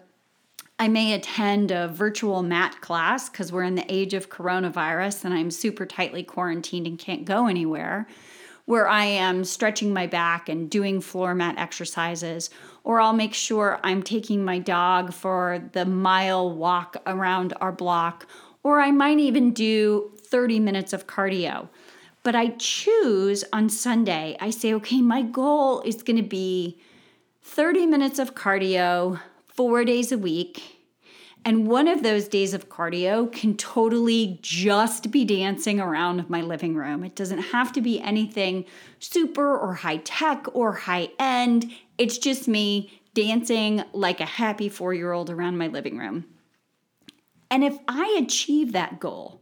I 0.77 0.89
may 0.89 1.13
attend 1.13 1.71
a 1.71 1.87
virtual 1.87 2.43
mat 2.43 2.81
class 2.81 3.29
because 3.29 3.51
we're 3.51 3.63
in 3.63 3.73
the 3.73 3.91
age 3.91 4.13
of 4.13 4.29
coronavirus 4.29 5.25
and 5.25 5.33
I'm 5.33 5.49
super 5.49 5.87
tightly 5.87 6.21
quarantined 6.21 6.85
and 6.85 6.99
can't 6.99 7.25
go 7.25 7.47
anywhere 7.47 8.05
where 8.65 8.87
I 8.87 9.05
am 9.05 9.43
stretching 9.43 9.91
my 9.91 10.05
back 10.05 10.47
and 10.47 10.69
doing 10.69 11.01
floor 11.01 11.33
mat 11.33 11.55
exercises, 11.57 12.51
or 12.83 13.01
I'll 13.01 13.13
make 13.13 13.33
sure 13.33 13.79
I'm 13.83 14.03
taking 14.03 14.45
my 14.45 14.59
dog 14.59 15.13
for 15.13 15.67
the 15.71 15.85
mile 15.85 16.55
walk 16.55 16.95
around 17.07 17.55
our 17.59 17.71
block, 17.71 18.27
or 18.61 18.79
I 18.79 18.91
might 18.91 19.17
even 19.17 19.51
do 19.51 20.11
30 20.15 20.59
minutes 20.59 20.93
of 20.93 21.07
cardio. 21.07 21.69
But 22.23 22.35
I 22.35 22.49
choose 22.49 23.43
on 23.51 23.69
Sunday, 23.69 24.37
I 24.39 24.51
say, 24.51 24.73
okay, 24.75 25.01
my 25.01 25.21
goal 25.23 25.81
is 25.81 26.03
going 26.03 26.17
to 26.17 26.23
be 26.23 26.79
30 27.41 27.87
minutes 27.87 28.19
of 28.19 28.35
cardio 28.35 29.19
four 29.47 29.83
days 29.83 30.11
a 30.11 30.17
week 30.17 30.81
and 31.43 31.67
one 31.67 31.87
of 31.87 32.03
those 32.03 32.27
days 32.27 32.53
of 32.53 32.69
cardio 32.69 33.31
can 33.31 33.57
totally 33.57 34.39
just 34.43 35.09
be 35.09 35.25
dancing 35.25 35.79
around 35.79 36.29
my 36.29 36.41
living 36.41 36.75
room. 36.75 37.03
It 37.03 37.15
doesn't 37.15 37.39
have 37.39 37.73
to 37.73 37.81
be 37.81 37.99
anything 37.99 38.65
super 38.99 39.57
or 39.57 39.73
high 39.73 39.97
tech 39.97 40.45
or 40.53 40.73
high 40.73 41.09
end. 41.17 41.71
It's 41.97 42.19
just 42.19 42.47
me 42.47 43.01
dancing 43.15 43.83
like 43.91 44.21
a 44.21 44.25
happy 44.25 44.69
four 44.69 44.93
year 44.93 45.11
old 45.11 45.31
around 45.31 45.57
my 45.57 45.67
living 45.67 45.97
room. 45.97 46.25
And 47.49 47.63
if 47.63 47.77
I 47.87 48.17
achieve 48.21 48.71
that 48.73 48.99
goal, 48.99 49.41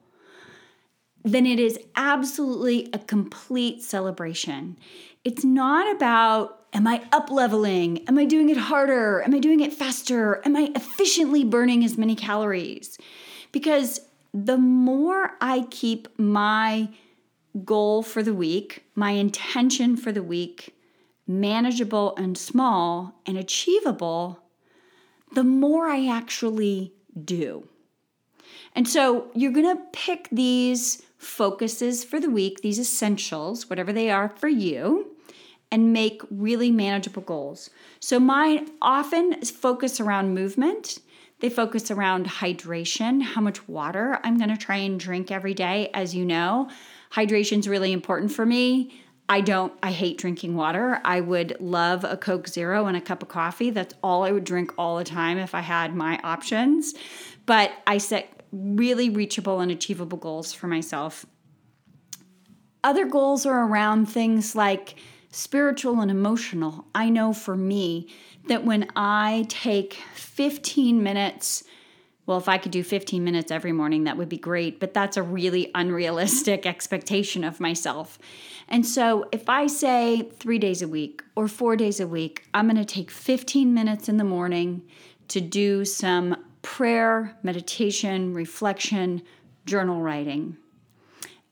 then 1.31 1.45
it 1.45 1.59
is 1.59 1.79
absolutely 1.95 2.89
a 2.93 2.99
complete 2.99 3.83
celebration. 3.83 4.77
It's 5.23 5.43
not 5.43 5.95
about 5.95 6.59
Am 6.71 6.85
I 6.85 7.01
up 7.11 7.31
leveling? 7.31 8.07
Am 8.07 8.19
I 8.19 8.25
doing 8.25 8.49
it 8.49 8.57
harder? 8.57 9.23
Am 9.23 9.33
I 9.33 9.39
doing 9.39 9.59
it 9.59 9.73
faster? 9.73 10.39
Am 10.45 10.55
I 10.55 10.71
efficiently 10.75 11.43
burning 11.43 11.83
as 11.83 11.97
many 11.97 12.15
calories? 12.15 12.97
Because 13.51 14.01
the 14.33 14.57
more 14.57 15.31
I 15.41 15.65
keep 15.71 16.07
my 16.19 16.89
goal 17.65 18.03
for 18.03 18.21
the 18.21 18.35
week, 18.35 18.83
my 18.93 19.11
intention 19.11 19.97
for 19.97 20.11
the 20.11 20.21
week, 20.21 20.75
manageable 21.25 22.15
and 22.17 22.37
small 22.37 23.19
and 23.25 23.37
achievable, 23.37 24.39
the 25.33 25.43
more 25.43 25.87
I 25.87 26.07
actually 26.07 26.93
do. 27.25 27.67
And 28.75 28.87
so 28.87 29.31
you're 29.33 29.51
going 29.51 29.75
to 29.75 29.83
pick 29.91 30.27
these 30.31 31.01
focuses 31.19 32.03
for 32.03 32.19
the 32.19 32.29
week, 32.29 32.61
these 32.61 32.79
essentials, 32.79 33.69
whatever 33.69 33.93
they 33.93 34.09
are 34.09 34.29
for 34.29 34.47
you 34.47 35.15
and 35.71 35.93
make 35.93 36.21
really 36.31 36.71
manageable 36.71 37.21
goals. 37.21 37.69
So 37.99 38.19
mine 38.19 38.71
often 38.81 39.41
focus 39.43 39.99
around 39.99 40.33
movement. 40.33 40.99
They 41.41 41.49
focus 41.49 41.91
around 41.91 42.25
hydration, 42.25 43.21
how 43.21 43.41
much 43.41 43.67
water 43.67 44.19
I'm 44.23 44.37
going 44.37 44.49
to 44.49 44.57
try 44.57 44.77
and 44.77 44.99
drink 44.99 45.29
every 45.29 45.53
day. 45.53 45.89
As 45.93 46.15
you 46.15 46.25
know, 46.25 46.69
hydration 47.11 47.59
is 47.59 47.67
really 47.67 47.91
important 47.91 48.31
for 48.31 48.45
me. 48.45 48.91
I 49.27 49.41
don't, 49.41 49.71
I 49.83 49.91
hate 49.91 50.17
drinking 50.17 50.55
water. 50.55 50.99
I 51.05 51.21
would 51.21 51.55
love 51.59 52.03
a 52.03 52.17
Coke 52.17 52.47
Zero 52.47 52.87
and 52.87 52.97
a 52.97 53.01
cup 53.01 53.21
of 53.21 53.29
coffee. 53.29 53.69
That's 53.69 53.93
all 54.01 54.23
I 54.23 54.31
would 54.31 54.43
drink 54.43 54.73
all 54.75 54.97
the 54.97 55.03
time 55.03 55.37
if 55.37 55.53
I 55.53 55.59
had 55.59 55.95
my 55.95 56.19
options. 56.23 56.95
But 57.45 57.71
I 57.85 57.99
set 57.99 58.38
really 58.51 59.09
reachable 59.09 59.59
and 59.59 59.71
achievable 59.71 60.17
goals 60.17 60.53
for 60.53 60.67
myself. 60.67 61.25
Other 62.83 63.05
goals 63.05 63.45
are 63.45 63.65
around 63.65 64.07
things 64.07 64.55
like 64.55 64.95
spiritual 65.31 65.99
and 66.01 66.09
emotional. 66.09 66.85
I 66.95 67.09
know 67.09 67.33
for 67.33 67.55
me 67.55 68.07
that 68.47 68.63
when 68.63 68.87
I 68.95 69.45
take 69.49 69.93
15 70.13 71.03
minutes, 71.03 71.63
well, 72.25 72.37
if 72.37 72.47
I 72.47 72.57
could 72.57 72.71
do 72.71 72.83
15 72.83 73.23
minutes 73.23 73.51
every 73.51 73.71
morning, 73.71 74.05
that 74.05 74.17
would 74.17 74.29
be 74.29 74.37
great, 74.37 74.79
but 74.79 74.93
that's 74.93 75.17
a 75.17 75.23
really 75.23 75.71
unrealistic 75.75 76.65
expectation 76.67 77.43
of 77.43 77.59
myself. 77.59 78.17
And 78.67 78.85
so 78.85 79.27
if 79.31 79.49
I 79.49 79.67
say 79.67 80.29
three 80.39 80.59
days 80.59 80.81
a 80.81 80.87
week 80.87 81.23
or 81.35 81.47
four 81.47 81.75
days 81.75 81.99
a 81.99 82.07
week, 82.07 82.45
I'm 82.53 82.67
going 82.67 82.77
to 82.77 82.85
take 82.85 83.11
15 83.11 83.73
minutes 83.73 84.07
in 84.09 84.17
the 84.17 84.23
morning 84.23 84.83
to 85.29 85.41
do 85.41 85.85
some 85.85 86.35
prayer, 86.61 87.37
meditation, 87.43 88.33
reflection, 88.33 89.21
journal 89.65 90.01
writing. 90.01 90.57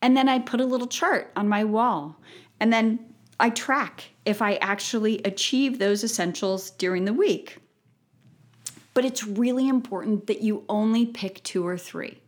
And 0.02 0.16
then 0.16 0.30
I 0.30 0.40
put 0.40 0.62
a 0.62 0.66
little 0.66 0.88
chart 0.88 1.32
on 1.36 1.48
my 1.48 1.64
wall. 1.64 2.18
And 2.60 2.72
then 2.72 3.00
I 3.40 3.50
track 3.50 4.04
if 4.26 4.42
I 4.42 4.56
actually 4.56 5.22
achieve 5.24 5.80
those 5.80 6.04
essentials 6.04 6.72
during 6.72 7.06
the 7.06 7.14
week. 7.14 7.58
But 8.94 9.06
it's 9.06 9.26
really 9.26 9.68
important 9.68 10.28
that 10.28 10.42
you 10.42 10.64
only 10.70 11.06
pick 11.06 11.44
two 11.44 11.66
or 11.66 11.78
three 11.78 12.20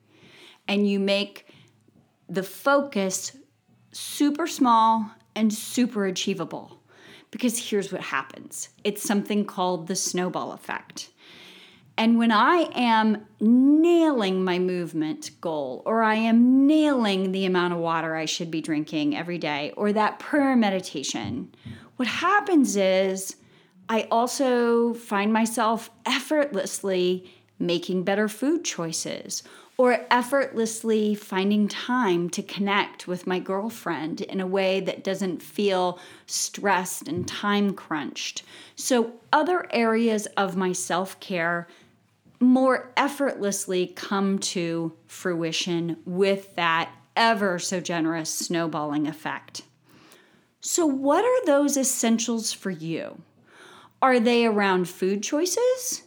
and 0.67 0.87
you 0.87 0.99
make 0.99 1.47
the 2.29 2.43
focus 2.43 3.35
super 3.91 4.45
small 4.45 5.09
and 5.35 5.51
super 5.51 6.05
achievable. 6.05 6.79
Because 7.31 7.69
here's 7.69 7.91
what 7.91 8.01
happens 8.01 8.69
it's 8.83 9.03
something 9.03 9.45
called 9.45 9.87
the 9.87 9.95
snowball 9.95 10.51
effect. 10.51 11.09
And 11.99 12.17
when 12.17 12.31
I 12.31 12.69
am 12.75 13.25
nailing 13.41 14.41
my 14.41 14.57
movement 14.57 15.31
goal, 15.41 15.83
or 15.85 16.01
I 16.01 16.15
am 16.15 16.65
nailing 16.65 17.33
the 17.33 17.45
amount 17.45 17.73
of 17.73 17.79
water 17.79 18.15
I 18.15 18.23
should 18.23 18.49
be 18.49 18.61
drinking 18.61 19.17
every 19.17 19.37
day, 19.37 19.73
or 19.75 19.91
that 19.91 20.17
prayer 20.17 20.55
meditation, 20.55 21.53
what 21.97 22.07
happens 22.07 22.77
is 22.77 23.35
I 23.89 24.07
also 24.11 24.93
find 24.93 25.33
myself 25.33 25.89
effortlessly 26.05 27.29
making 27.59 28.03
better 28.03 28.29
food 28.29 28.63
choices 28.63 29.43
or 29.75 30.05
effortlessly 30.09 31.15
finding 31.15 31.67
time 31.67 32.29
to 32.29 32.41
connect 32.41 33.09
with 33.09 33.27
my 33.27 33.39
girlfriend 33.39 34.21
in 34.21 34.39
a 34.39 34.47
way 34.47 34.79
that 34.79 35.03
doesn't 35.03 35.41
feel 35.41 35.99
stressed 36.27 37.09
and 37.09 37.27
time 37.27 37.73
crunched. 37.73 38.43
So, 38.77 39.13
other 39.33 39.67
areas 39.73 40.27
of 40.37 40.55
my 40.55 40.71
self 40.71 41.19
care 41.19 41.67
more 42.39 42.91
effortlessly 42.95 43.87
come 43.87 44.39
to 44.39 44.93
fruition 45.07 45.97
with 46.05 46.55
that 46.55 46.91
ever 47.15 47.59
so 47.59 47.79
generous 47.79 48.33
snowballing 48.33 49.07
effect. 49.07 49.63
So, 50.61 50.85
what 50.85 51.23
are 51.23 51.45
those 51.45 51.77
essentials 51.77 52.51
for 52.51 52.69
you? 52.69 53.21
Are 54.01 54.19
they 54.19 54.45
around 54.45 54.87
food 54.87 55.23
choices? 55.23 56.03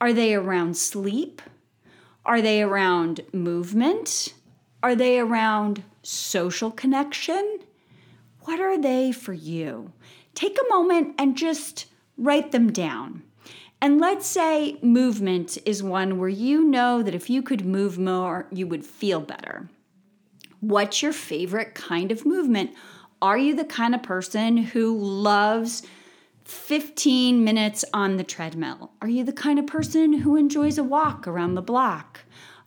Are 0.00 0.12
they 0.12 0.34
around 0.34 0.76
sleep? 0.76 1.42
Are 2.24 2.42
they 2.42 2.62
around 2.62 3.20
movement? 3.32 4.34
Are 4.82 4.94
they 4.94 5.18
around 5.18 5.82
social 6.02 6.70
connection? 6.70 7.60
What 8.42 8.60
are 8.60 8.80
they 8.80 9.12
for 9.12 9.32
you? 9.32 9.92
Take 10.34 10.58
a 10.58 10.68
moment 10.68 11.14
and 11.18 11.36
just 11.36 11.86
write 12.16 12.52
them 12.52 12.72
down. 12.72 13.22
And 13.80 14.00
let's 14.00 14.26
say 14.26 14.78
movement 14.82 15.58
is 15.66 15.82
one 15.82 16.18
where 16.18 16.28
you 16.28 16.64
know 16.64 17.02
that 17.02 17.14
if 17.14 17.28
you 17.28 17.42
could 17.42 17.64
move 17.64 17.98
more, 17.98 18.46
you 18.50 18.66
would 18.66 18.84
feel 18.84 19.20
better. 19.20 19.68
What's 20.60 21.02
your 21.02 21.12
favorite 21.12 21.74
kind 21.74 22.10
of 22.10 22.24
movement? 22.24 22.70
Are 23.20 23.38
you 23.38 23.54
the 23.54 23.64
kind 23.64 23.94
of 23.94 24.02
person 24.02 24.56
who 24.56 24.96
loves 24.98 25.82
15 26.44 27.44
minutes 27.44 27.84
on 27.92 28.16
the 28.16 28.24
treadmill? 28.24 28.92
Are 29.02 29.08
you 29.08 29.24
the 29.24 29.32
kind 29.32 29.58
of 29.58 29.66
person 29.66 30.12
who 30.14 30.36
enjoys 30.36 30.78
a 30.78 30.84
walk 30.84 31.26
around 31.26 31.54
the 31.54 31.62
block? 31.62 32.20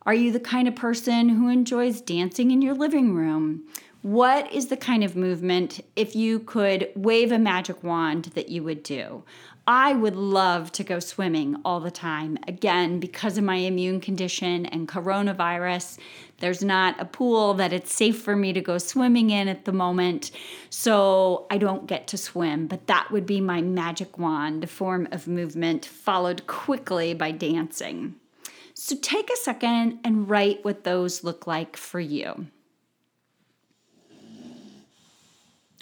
Are 0.06 0.14
you 0.14 0.32
the 0.32 0.40
kind 0.40 0.68
of 0.68 0.76
person 0.76 1.30
who 1.30 1.50
enjoys 1.50 2.02
dancing 2.02 2.52
in 2.52 2.62
your 2.62 2.74
living 2.74 3.14
room? 3.14 3.64
What 4.02 4.52
is 4.54 4.68
the 4.68 4.78
kind 4.78 5.04
of 5.04 5.16
movement, 5.16 5.82
if 5.96 6.16
you 6.16 6.40
could 6.40 6.90
wave 6.96 7.34
a 7.34 7.40
magic 7.40 7.84
wand, 7.84 8.26
that 8.36 8.50
you 8.50 8.64
would 8.64 8.82
do? 8.82 9.24
I 9.72 9.94
would 9.94 10.16
love 10.16 10.72
to 10.72 10.84
go 10.84 11.00
swimming 11.00 11.58
all 11.64 11.80
the 11.80 11.92
time. 11.92 12.40
Again, 12.48 13.00
because 13.00 13.38
of 13.38 13.44
my 13.44 13.58
immune 13.58 14.02
condition 14.02 14.66
and 14.66 14.88
coronavirus, 14.88 16.00
there's 16.40 16.64
not 16.64 17.00
a 17.00 17.06
pool 17.06 17.54
that 17.54 17.72
it's 17.72 17.94
safe 17.94 18.20
for 18.20 18.36
me 18.36 18.52
to 18.52 18.62
go 18.62 18.80
swimming 18.80 19.30
in 19.30 19.48
at 19.48 19.66
the 19.66 19.72
moment. 19.72 20.32
So 20.72 21.46
I 21.52 21.60
don't 21.60 21.86
get 21.86 22.08
to 22.08 22.18
swim, 22.18 22.66
but 22.66 22.88
that 22.88 23.12
would 23.12 23.28
be 23.28 23.42
my 23.42 23.62
magic 23.62 24.18
wand 24.18 24.64
a 24.64 24.68
form 24.68 25.08
of 25.12 25.28
movement, 25.28 25.86
followed 25.86 26.48
quickly 26.48 27.14
by 27.14 27.30
dancing. 27.30 28.16
So 28.74 28.96
take 28.96 29.30
a 29.30 29.38
second 29.38 30.00
and 30.04 30.28
write 30.28 30.66
what 30.66 30.84
those 30.84 31.24
look 31.24 31.46
like 31.46 31.78
for 31.78 32.00
you. 32.00 32.48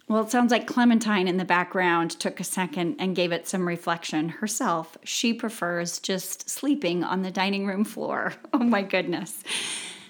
Well, 0.07 0.23
it 0.23 0.31
sounds 0.31 0.51
like 0.51 0.67
Clementine 0.67 1.27
in 1.27 1.35
the 1.35 1.43
background 1.43 2.11
took 2.11 2.39
a 2.39 2.45
second 2.45 2.95
and 2.97 3.15
gave 3.15 3.33
it 3.33 3.47
some 3.47 3.67
reflection 3.67 4.29
herself. 4.29 4.97
She 5.03 5.33
prefers 5.33 5.99
just 5.99 6.49
sleeping 6.49 7.03
on 7.03 7.23
the 7.23 7.31
dining 7.31 7.67
room 7.67 7.83
floor. 7.83 8.33
Oh 8.53 8.63
my 8.63 8.81
goodness. 8.81 9.43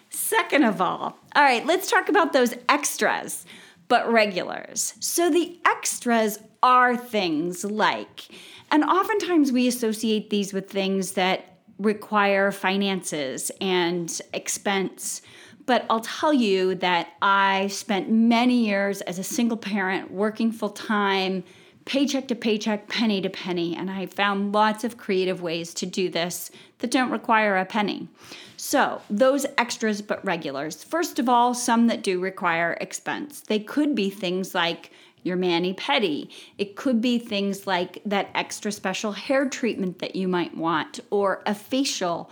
Second 0.10 0.64
of 0.64 0.80
all, 0.80 1.18
all 1.36 1.44
right, 1.44 1.66
let's 1.66 1.92
talk 1.92 2.08
about 2.08 2.32
those 2.32 2.54
extras, 2.70 3.46
but 3.88 4.10
regulars. 4.12 4.94
So 5.00 5.30
the 5.30 5.60
extras 5.66 6.40
are 6.64 6.96
things 6.96 7.66
like, 7.66 8.30
and 8.72 8.84
oftentimes 8.84 9.52
we 9.52 9.68
associate 9.68 10.30
these 10.30 10.54
with 10.54 10.70
things 10.70 11.14
that 11.14 11.58
require 11.78 12.52
finances 12.52 13.52
and 13.60 14.22
expense. 14.34 15.22
But 15.68 15.86
I'll 15.90 16.00
tell 16.00 16.34
you 16.34 16.76
that 16.76 17.10
I 17.22 17.68
spent 17.68 18.10
many 18.10 18.66
years 18.66 19.02
as 19.02 19.20
a 19.20 19.24
single 19.24 19.58
parent 19.58 20.10
working 20.10 20.52
full 20.52 20.70
time, 20.70 21.44
paycheck 21.84 22.30
to 22.30 22.36
paycheck, 22.36 22.88
penny 22.88 23.22
to 23.22 23.30
penny, 23.30 23.76
and 23.76 23.92
I 23.92 24.06
found 24.06 24.54
lots 24.54 24.86
of 24.86 24.98
creative 24.98 25.42
ways 25.42 25.74
to 25.76 25.86
do 25.86 26.10
this 26.10 26.52
that 26.80 26.90
don't 26.90 27.12
require 27.12 27.58
a 27.58 27.66
penny. 27.66 28.08
So, 28.56 29.02
those 29.10 29.46
extras 29.58 30.02
but 30.02 30.24
regulars. 30.24 30.84
First 30.86 31.20
of 31.20 31.28
all, 31.28 31.54
some 31.54 31.88
that 31.88 32.02
do 32.02 32.20
require 32.20 32.78
expense. 32.80 33.42
They 33.42 33.60
could 33.60 33.94
be 33.94 34.10
things 34.10 34.56
like 34.56 34.92
your 35.24 35.36
mani 35.36 35.74
pedi. 35.74 36.30
It 36.58 36.78
could 36.78 37.02
be 37.02 37.20
things 37.20 37.68
like 37.68 38.02
that 38.06 38.30
extra 38.34 38.72
special 38.72 39.12
hair 39.12 39.50
treatment 39.50 40.00
that 40.00 40.16
you 40.16 40.30
might 40.30 40.56
want, 40.56 41.02
or 41.10 41.42
a 41.46 41.54
facial. 41.54 42.32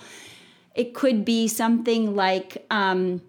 It 0.75 0.93
could 0.93 1.25
be 1.25 1.47
something 1.47 2.15
like 2.15 2.65
um, 2.69 3.21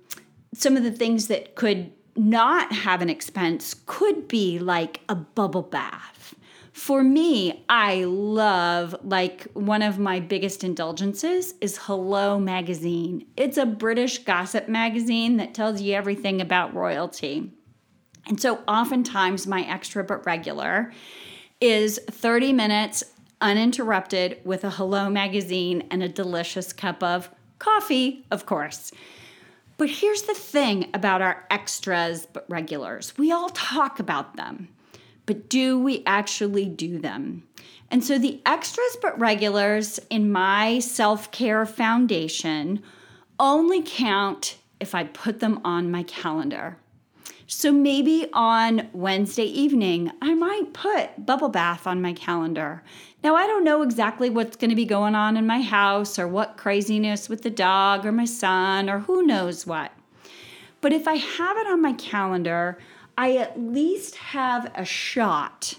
some 0.53 0.77
of 0.77 0.83
the 0.83 0.91
things 0.91 1.29
that 1.29 1.55
could 1.55 1.93
not 2.17 2.73
have 2.73 3.03
an 3.03 3.11
expense 3.11 3.75
could 3.87 4.27
be 4.27 4.59
like 4.59 5.01
a 5.09 5.15
bubble 5.15 5.63
bath. 5.63 6.35
For 6.73 7.03
me, 7.03 7.65
I 7.69 8.05
love 8.05 8.95
like 9.03 9.45
one 9.55 9.81
of 9.81 9.99
my 9.99 10.21
biggest 10.21 10.63
indulgences 10.63 11.55
is 11.61 11.79
Hello 11.79 12.39
magazine. 12.39 13.27
It's 13.37 13.57
a 13.57 13.65
British 13.65 14.19
gossip 14.19 14.69
magazine 14.69 15.39
that 15.39 15.55
tells 15.55 15.81
you 15.81 15.95
everything 15.95 16.41
about 16.41 16.75
royalty. 16.75 17.51
And 18.27 18.41
so 18.41 18.63
oftentimes 18.69 19.47
my 19.47 19.63
extra 19.63 20.05
but 20.05 20.27
regular 20.27 20.93
is 21.61 21.99
30 22.11 22.53
minutes 22.53 23.05
uninterrupted 23.41 24.41
with 24.45 24.65
a 24.65 24.71
Hello 24.71 25.09
magazine 25.09 25.87
and 25.91 26.03
a 26.03 26.09
delicious 26.09 26.73
cup 26.73 27.03
of 27.03 27.31
coffee, 27.59 28.25
of 28.31 28.47
course. 28.47 28.93
But 29.79 29.91
here's 29.91 30.23
the 30.23 30.35
thing 30.35 30.89
about 30.95 31.21
our 31.21 31.47
extras 31.51 32.27
but 32.27 32.49
regulars 32.49 33.17
we 33.19 33.31
all 33.31 33.51
talk 33.51 34.01
about 34.01 34.37
them, 34.37 34.69
but 35.27 35.49
do 35.49 35.79
we 35.79 36.03
actually 36.07 36.67
do 36.67 36.99
them? 36.99 37.47
And 37.91 38.03
so 38.03 38.19
the 38.19 38.41
extras 38.45 38.97
but 39.01 39.19
regulars 39.19 40.01
in 40.11 40.33
my 40.33 40.79
self 40.79 41.31
care 41.31 41.67
foundation 41.67 42.83
only 43.39 43.83
count 43.83 44.57
if 44.81 44.95
I 44.95 45.05
put 45.05 45.41
them 45.41 45.61
on 45.65 45.91
my 45.91 46.03
calendar. 46.03 46.79
So 47.47 47.71
maybe 47.71 48.29
on 48.33 48.89
Wednesday 48.93 49.45
evening, 49.45 50.11
I 50.21 50.35
might 50.35 50.73
put 50.73 51.25
bubble 51.25 51.49
bath 51.49 51.87
on 51.87 52.03
my 52.03 52.13
calendar. 52.13 52.83
Now, 53.27 53.35
I 53.35 53.49
don't 53.49 53.65
know 53.65 53.83
exactly 53.83 54.31
what's 54.31 54.57
going 54.57 54.71
to 54.71 54.77
be 54.77 54.85
going 54.85 55.17
on 55.17 55.37
in 55.37 55.49
my 55.49 55.61
house 55.61 56.17
or 56.17 56.29
what 56.29 56.57
craziness 56.57 57.29
with 57.29 57.43
the 57.43 57.51
dog 57.51 58.07
or 58.07 58.13
my 58.13 58.25
son 58.25 58.89
or 58.89 59.01
who 59.01 59.27
knows 59.27 59.67
what. 59.67 59.91
But 60.81 60.93
if 60.93 61.09
I 61.09 61.15
have 61.15 61.57
it 61.57 61.67
on 61.67 61.83
my 61.83 61.95
calendar, 61.95 62.79
I 63.19 63.37
at 63.37 63.59
least 63.59 64.15
have 64.15 64.71
a 64.77 64.85
shot 64.85 65.75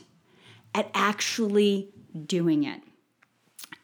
at 0.75 0.91
actually 0.93 1.87
doing 2.25 2.65
it. 2.65 2.81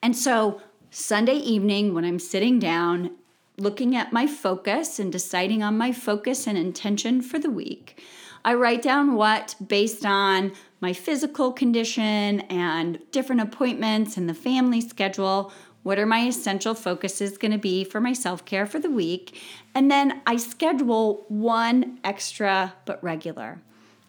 And 0.01 0.13
so, 0.13 0.61
Sunday 0.89 1.37
evening, 1.37 1.93
when 1.93 2.03
I'm 2.03 2.19
sitting 2.19 2.59
down 2.59 3.11
looking 3.57 3.95
at 3.95 4.11
my 4.11 4.27
focus 4.27 4.99
and 4.99 5.09
deciding 5.09 5.63
on 5.63 5.77
my 5.77 5.93
focus 5.93 6.47
and 6.47 6.57
intention 6.57 7.21
for 7.21 7.39
the 7.39 7.49
week. 7.49 8.03
I 8.43 8.55
write 8.55 8.81
down 8.81 9.13
what, 9.13 9.55
based 9.65 10.05
on 10.05 10.51
my 10.83 10.91
physical 10.91 11.53
condition 11.53 12.41
and 12.41 12.99
different 13.11 13.39
appointments 13.39 14.17
and 14.17 14.27
the 14.27 14.33
family 14.33 14.81
schedule, 14.81 15.49
what 15.83 15.97
are 15.97 16.05
my 16.05 16.27
essential 16.27 16.73
focuses 16.73 17.37
going 17.37 17.53
to 17.53 17.57
be 17.57 17.85
for 17.85 18.01
my 18.01 18.11
self 18.11 18.43
care 18.43 18.65
for 18.65 18.79
the 18.79 18.89
week? 18.89 19.41
And 19.73 19.89
then 19.89 20.21
I 20.27 20.35
schedule 20.35 21.23
one 21.29 21.99
extra 22.03 22.73
but 22.83 23.01
regular. 23.01 23.61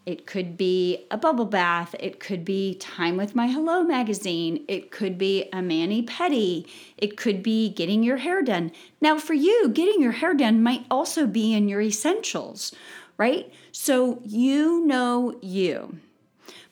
It 0.05 0.27
could 0.27 0.57
be 0.57 1.07
a 1.13 1.17
bubble 1.17 1.45
bath. 1.45 1.95
It 2.01 2.19
could 2.19 2.45
be 2.45 2.75
time 2.75 3.17
with 3.17 3.37
my 3.37 3.47
Hello 3.47 3.85
magazine. 3.85 4.65
It 4.67 4.91
could 4.91 5.17
be 5.17 5.49
a 5.53 5.63
mani 5.63 6.05
pedi. 6.05 6.67
It 6.99 7.17
could 7.17 7.41
be 7.41 7.69
getting 7.69 8.03
your 8.03 8.17
hair 8.17 8.43
done. 8.43 8.73
Now, 9.01 9.17
for 9.17 9.35
you, 9.35 9.69
getting 9.69 10.03
your 10.03 10.13
hair 10.13 10.35
done 10.35 10.61
might 10.61 10.87
also 10.91 11.29
be 11.29 11.55
in 11.55 11.69
your 11.69 11.81
essentials, 11.81 12.75
right? 13.17 13.53
So 13.71 14.21
you 14.25 14.85
know 14.85 15.39
you. 15.41 16.01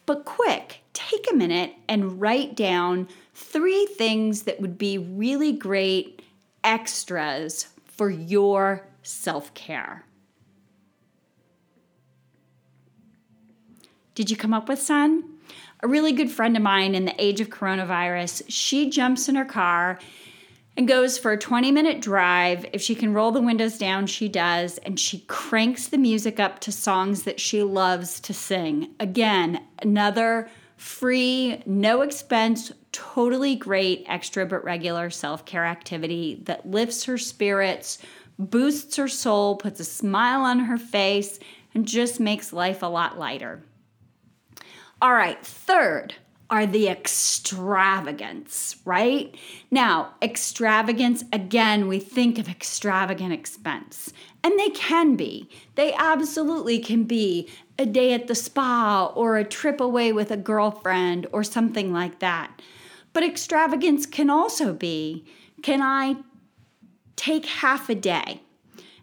But 0.06 0.24
quick, 0.24 0.80
take 0.92 1.26
a 1.30 1.34
minute 1.34 1.74
and 1.88 2.20
write 2.20 2.56
down 2.56 3.08
three 3.34 3.86
things 3.86 4.42
that 4.42 4.60
would 4.60 4.78
be 4.78 4.98
really 4.98 5.52
great 5.52 6.22
extras 6.64 7.68
for 7.84 8.10
your 8.10 8.86
self 9.02 9.52
care. 9.54 10.04
Did 14.14 14.30
you 14.30 14.36
come 14.36 14.52
up 14.52 14.68
with 14.68 14.80
some? 14.80 15.38
A 15.80 15.88
really 15.88 16.12
good 16.12 16.30
friend 16.30 16.56
of 16.56 16.62
mine 16.62 16.94
in 16.94 17.06
the 17.06 17.22
age 17.22 17.40
of 17.40 17.48
coronavirus, 17.48 18.42
she 18.48 18.90
jumps 18.90 19.28
in 19.28 19.34
her 19.34 19.44
car 19.44 19.98
and 20.76 20.88
goes 20.88 21.18
for 21.18 21.32
a 21.32 21.38
20 21.38 21.70
minute 21.70 22.00
drive. 22.00 22.64
If 22.72 22.80
she 22.80 22.94
can 22.94 23.12
roll 23.12 23.30
the 23.30 23.40
windows 23.40 23.78
down, 23.78 24.06
she 24.06 24.28
does. 24.28 24.78
And 24.78 24.98
she 24.98 25.20
cranks 25.28 25.88
the 25.88 25.98
music 25.98 26.40
up 26.40 26.60
to 26.60 26.72
songs 26.72 27.24
that 27.24 27.40
she 27.40 27.62
loves 27.62 28.20
to 28.20 28.34
sing. 28.34 28.94
Again, 28.98 29.64
another 29.82 30.48
free, 30.76 31.62
no 31.66 32.02
expense, 32.02 32.72
totally 32.90 33.54
great 33.54 34.04
extra 34.08 34.46
but 34.46 34.64
regular 34.64 35.10
self 35.10 35.44
care 35.44 35.64
activity 35.64 36.40
that 36.44 36.68
lifts 36.68 37.04
her 37.04 37.18
spirits, 37.18 37.98
boosts 38.38 38.96
her 38.96 39.08
soul, 39.08 39.56
puts 39.56 39.80
a 39.80 39.84
smile 39.84 40.42
on 40.42 40.60
her 40.60 40.78
face, 40.78 41.38
and 41.74 41.86
just 41.86 42.18
makes 42.18 42.52
life 42.52 42.82
a 42.82 42.86
lot 42.86 43.18
lighter. 43.18 43.62
All 45.00 45.12
right, 45.12 45.44
third 45.44 46.14
are 46.52 46.66
the 46.66 46.86
extravagance, 46.86 48.76
right? 48.84 49.34
Now, 49.70 50.12
extravagance, 50.20 51.24
again, 51.32 51.88
we 51.88 51.98
think 51.98 52.38
of 52.38 52.46
extravagant 52.46 53.32
expense, 53.32 54.12
and 54.44 54.58
they 54.58 54.68
can 54.68 55.16
be. 55.16 55.48
They 55.76 55.94
absolutely 55.94 56.78
can 56.78 57.04
be 57.04 57.48
a 57.78 57.86
day 57.86 58.12
at 58.12 58.26
the 58.26 58.34
spa 58.34 59.10
or 59.14 59.38
a 59.38 59.44
trip 59.44 59.80
away 59.80 60.12
with 60.12 60.30
a 60.30 60.36
girlfriend 60.36 61.26
or 61.32 61.42
something 61.42 61.90
like 61.90 62.18
that. 62.18 62.60
But 63.14 63.24
extravagance 63.24 64.04
can 64.04 64.28
also 64.28 64.74
be 64.74 65.24
can 65.62 65.80
I 65.80 66.16
take 67.16 67.46
half 67.46 67.88
a 67.88 67.94
day 67.94 68.42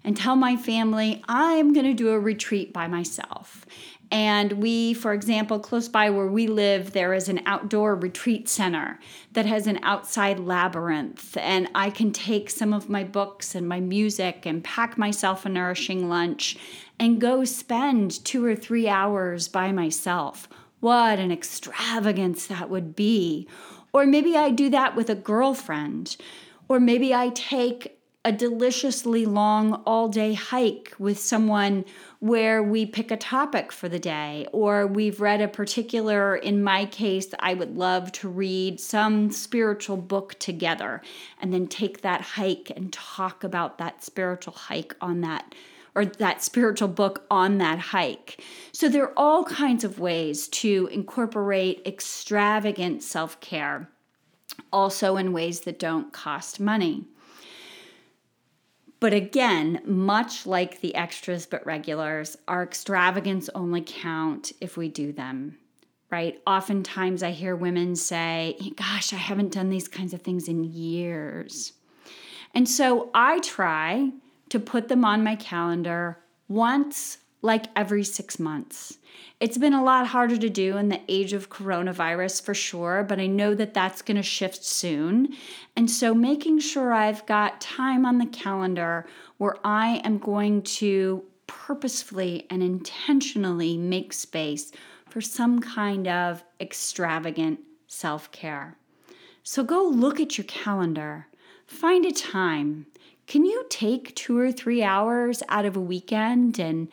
and 0.03 0.15
tell 0.15 0.35
my 0.35 0.55
family 0.55 1.23
I'm 1.27 1.73
going 1.73 1.85
to 1.85 1.93
do 1.93 2.09
a 2.09 2.19
retreat 2.19 2.73
by 2.73 2.87
myself. 2.87 3.65
And 4.11 4.53
we, 4.53 4.95
for 4.95 5.13
example, 5.13 5.59
close 5.59 5.87
by 5.87 6.09
where 6.09 6.27
we 6.27 6.47
live, 6.47 6.93
there 6.93 7.13
is 7.13 7.29
an 7.29 7.41
outdoor 7.45 7.95
retreat 7.95 8.49
center 8.49 8.99
that 9.33 9.45
has 9.45 9.67
an 9.67 9.79
outside 9.83 10.39
labyrinth. 10.39 11.37
And 11.37 11.69
I 11.75 11.91
can 11.91 12.11
take 12.11 12.49
some 12.49 12.73
of 12.73 12.89
my 12.89 13.03
books 13.03 13.53
and 13.53 13.67
my 13.67 13.79
music 13.79 14.47
and 14.47 14.63
pack 14.63 14.97
myself 14.97 15.45
a 15.45 15.49
nourishing 15.49 16.09
lunch 16.09 16.57
and 16.99 17.21
go 17.21 17.45
spend 17.45 18.25
two 18.25 18.43
or 18.43 18.55
three 18.55 18.89
hours 18.89 19.47
by 19.47 19.71
myself. 19.71 20.49
What 20.79 21.19
an 21.19 21.31
extravagance 21.31 22.47
that 22.47 22.69
would 22.69 22.95
be. 22.95 23.47
Or 23.93 24.05
maybe 24.05 24.35
I 24.35 24.49
do 24.49 24.69
that 24.71 24.95
with 24.95 25.09
a 25.09 25.15
girlfriend. 25.15 26.17
Or 26.67 26.79
maybe 26.79 27.13
I 27.13 27.29
take 27.29 27.99
a 28.25 28.31
deliciously 28.31 29.25
long 29.25 29.75
all 29.85 30.09
day 30.09 30.33
hike 30.33 30.93
with 30.99 31.19
someone 31.19 31.85
where 32.19 32.61
we 32.61 32.85
pick 32.85 33.11
a 33.11 33.17
topic 33.17 33.71
for 33.71 33.87
the 33.87 33.99
day, 33.99 34.45
or 34.51 34.85
we've 34.85 35.21
read 35.21 35.39
a 35.39 35.47
particular, 35.47 36.35
in 36.35 36.61
my 36.61 36.85
case, 36.85 37.27
I 37.39 37.53
would 37.53 37.77
love 37.77 38.11
to 38.13 38.27
read 38.27 38.79
some 38.79 39.31
spiritual 39.31 39.95
book 39.95 40.37
together 40.37 41.01
and 41.41 41.53
then 41.53 41.67
take 41.67 42.01
that 42.01 42.21
hike 42.21 42.71
and 42.75 42.91
talk 42.91 43.43
about 43.43 43.77
that 43.77 44.03
spiritual 44.03 44.53
hike 44.53 44.95
on 44.99 45.21
that 45.21 45.55
or 45.95 46.05
that 46.05 46.43
spiritual 46.43 46.87
book 46.87 47.25
on 47.31 47.57
that 47.57 47.79
hike. 47.79 48.43
So 48.71 48.89
there 48.89 49.03
are 49.03 49.13
all 49.17 49.43
kinds 49.45 49.83
of 49.83 49.99
ways 49.99 50.47
to 50.49 50.89
incorporate 50.91 51.81
extravagant 51.85 53.01
self 53.01 53.39
care, 53.39 53.89
also 54.71 55.15
in 55.15 55.33
ways 55.33 55.61
that 55.61 55.79
don't 55.79 56.11
cost 56.11 56.59
money. 56.59 57.05
But 58.99 59.13
again, 59.13 59.81
much 59.85 60.45
like 60.45 60.81
the 60.81 60.93
extras 60.95 61.45
but 61.45 61.65
regulars, 61.65 62.37
our 62.47 62.63
extravagance 62.63 63.49
only 63.55 63.81
count 63.85 64.51
if 64.59 64.75
we 64.75 64.89
do 64.89 65.13
them, 65.13 65.57
right? 66.11 66.41
Oftentimes 66.45 67.23
I 67.23 67.31
hear 67.31 67.55
women 67.55 67.95
say, 67.95 68.57
Gosh, 68.75 69.13
I 69.13 69.17
haven't 69.17 69.53
done 69.53 69.69
these 69.69 69.87
kinds 69.87 70.13
of 70.13 70.21
things 70.21 70.49
in 70.49 70.65
years. 70.65 71.73
And 72.53 72.67
so 72.67 73.09
I 73.13 73.39
try 73.39 74.11
to 74.49 74.59
put 74.59 74.87
them 74.87 75.05
on 75.05 75.23
my 75.23 75.35
calendar 75.35 76.17
once, 76.47 77.19
like 77.41 77.65
every 77.75 78.03
six 78.03 78.39
months. 78.39 78.97
It's 79.39 79.57
been 79.57 79.73
a 79.73 79.83
lot 79.83 80.07
harder 80.07 80.37
to 80.37 80.49
do 80.49 80.77
in 80.77 80.89
the 80.89 81.01
age 81.07 81.31
of 81.31 81.49
coronavirus 81.49 82.41
for 82.41 82.53
sure, 82.53 83.05
but 83.07 83.19
I 83.19 83.27
know 83.27 83.55
that 83.55 83.73
that's 83.73 84.01
going 84.01 84.17
to 84.17 84.23
shift 84.23 84.65
soon. 84.65 85.29
And 85.75 85.89
so 85.89 86.13
making 86.13 86.59
sure 86.59 86.91
I've 86.91 87.25
got 87.25 87.61
time 87.61 88.05
on 88.05 88.17
the 88.17 88.25
calendar 88.25 89.05
where 89.37 89.55
I 89.63 90.01
am 90.03 90.17
going 90.17 90.63
to 90.63 91.23
purposefully 91.47 92.45
and 92.49 92.61
intentionally 92.61 93.77
make 93.77 94.11
space 94.11 94.71
for 95.09 95.21
some 95.21 95.59
kind 95.59 96.07
of 96.07 96.43
extravagant 96.59 97.59
self 97.87 98.31
care. 98.31 98.77
So 99.43 99.63
go 99.63 99.83
look 99.83 100.19
at 100.19 100.37
your 100.37 100.45
calendar, 100.45 101.27
find 101.65 102.05
a 102.05 102.11
time. 102.11 102.85
Can 103.25 103.45
you 103.45 103.65
take 103.69 104.15
two 104.15 104.37
or 104.37 104.51
three 104.51 104.83
hours 104.83 105.41
out 105.49 105.65
of 105.65 105.75
a 105.75 105.81
weekend 105.81 106.59
and 106.59 106.89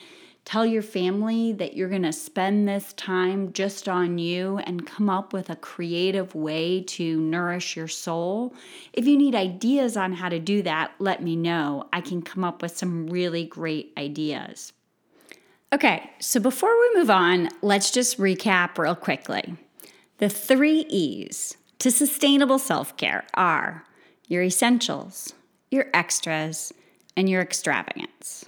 Tell 0.47 0.65
your 0.65 0.83
family 0.83 1.53
that 1.55 1.77
you're 1.77 1.89
going 1.89 2.05
to 2.05 2.13
spend 2.13 2.69
this 2.69 2.93
time 2.93 3.53
just 3.53 3.89
on 3.89 4.17
you 4.17 4.59
and 4.59 4.87
come 4.87 5.11
up 5.11 5.33
with 5.33 5.51
a 5.51 5.57
creative 5.57 6.37
way 6.37 6.83
to 6.83 7.21
nourish 7.21 7.75
your 7.75 7.89
soul. 7.89 8.55
If 8.93 9.09
you 9.09 9.17
need 9.17 9.35
ideas 9.35 9.97
on 9.97 10.13
how 10.13 10.29
to 10.29 10.39
do 10.39 10.63
that, 10.63 10.93
let 11.01 11.21
me 11.21 11.35
know. 11.35 11.89
I 11.93 12.01
can 12.01 12.23
come 12.23 12.45
up 12.45 12.63
with 12.63 12.77
some 12.77 13.09
really 13.09 13.45
great 13.45 13.93
ideas. 13.99 14.73
Okay, 15.73 16.13
so 16.21 16.39
before 16.39 16.79
we 16.79 16.95
move 16.95 17.11
on, 17.11 17.49
let's 17.61 17.91
just 17.91 18.17
recap 18.17 18.79
real 18.79 18.95
quickly. 18.95 19.57
The 20.19 20.29
three 20.29 20.87
E's 20.89 21.57
to 21.81 21.91
sustainable 21.91 22.61
self 22.61 22.97
care 22.97 23.27
are 23.35 23.85
your 24.29 24.45
essentials, 24.45 25.33
your 25.73 25.87
extras, 25.93 26.73
and 27.17 27.29
your 27.29 27.43
extravagance. 27.43 28.45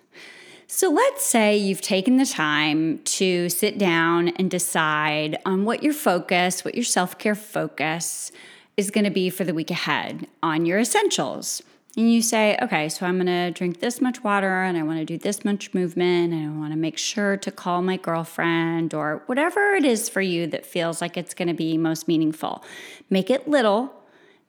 So 0.70 0.90
let's 0.90 1.24
say 1.24 1.56
you've 1.56 1.80
taken 1.80 2.18
the 2.18 2.26
time 2.26 2.98
to 3.04 3.48
sit 3.48 3.78
down 3.78 4.28
and 4.28 4.50
decide 4.50 5.38
on 5.46 5.64
what 5.64 5.82
your 5.82 5.94
focus, 5.94 6.62
what 6.62 6.74
your 6.74 6.84
self 6.84 7.16
care 7.16 7.34
focus 7.34 8.30
is 8.76 8.90
going 8.90 9.04
to 9.04 9.10
be 9.10 9.30
for 9.30 9.44
the 9.44 9.54
week 9.54 9.70
ahead 9.70 10.26
on 10.42 10.66
your 10.66 10.78
essentials. 10.78 11.62
And 11.96 12.12
you 12.12 12.20
say, 12.20 12.58
okay, 12.60 12.90
so 12.90 13.06
I'm 13.06 13.16
going 13.16 13.28
to 13.28 13.50
drink 13.50 13.80
this 13.80 14.02
much 14.02 14.22
water 14.22 14.62
and 14.62 14.76
I 14.76 14.82
want 14.82 14.98
to 14.98 15.06
do 15.06 15.16
this 15.16 15.42
much 15.42 15.72
movement 15.72 16.34
and 16.34 16.46
I 16.46 16.58
want 16.60 16.74
to 16.74 16.78
make 16.78 16.98
sure 16.98 17.38
to 17.38 17.50
call 17.50 17.80
my 17.80 17.96
girlfriend 17.96 18.92
or 18.92 19.22
whatever 19.24 19.72
it 19.72 19.86
is 19.86 20.10
for 20.10 20.20
you 20.20 20.46
that 20.48 20.66
feels 20.66 21.00
like 21.00 21.16
it's 21.16 21.32
going 21.32 21.48
to 21.48 21.54
be 21.54 21.78
most 21.78 22.06
meaningful. 22.06 22.62
Make 23.08 23.30
it 23.30 23.48
little, 23.48 23.90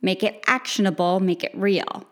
make 0.01 0.21
it 0.21 0.43
actionable, 0.47 1.21
make 1.21 1.45
it 1.45 1.55
real. 1.55 2.08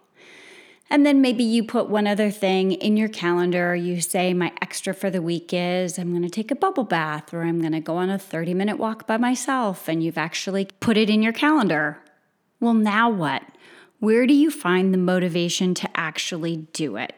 And 0.90 1.06
then 1.06 1.22
maybe 1.22 1.44
you 1.44 1.64
put 1.64 1.90
one 1.90 2.08
other 2.08 2.32
thing 2.32 2.72
in 2.72 2.96
your 2.96 3.10
calendar. 3.10 3.76
You 3.76 4.00
say, 4.00 4.34
My 4.34 4.54
extra 4.62 4.94
for 4.94 5.10
the 5.10 5.22
week 5.22 5.54
is 5.54 5.98
I'm 5.98 6.12
going 6.12 6.24
to 6.24 6.30
take 6.30 6.50
a 6.50 6.56
bubble 6.56 6.86
bath 6.86 7.34
or 7.34 7.42
I'm 7.44 7.60
going 7.60 7.74
to 7.74 7.82
go 7.82 7.98
on 7.98 8.10
a 8.10 8.18
30 8.18 8.54
minute 8.54 8.78
walk 8.78 9.06
by 9.06 9.18
myself. 9.18 9.90
And 9.90 10.02
you've 10.02 10.18
actually 10.18 10.66
put 10.80 10.98
it 10.98 11.10
in 11.10 11.22
your 11.22 11.34
calendar. 11.34 12.00
Well, 12.60 12.74
now 12.74 13.10
what? 13.10 13.44
Where 14.00 14.26
do 14.26 14.34
you 14.34 14.50
find 14.50 14.94
the 14.94 14.98
motivation 14.98 15.74
to 15.76 15.90
actually 16.00 16.68
do 16.72 16.96
it? 16.96 17.14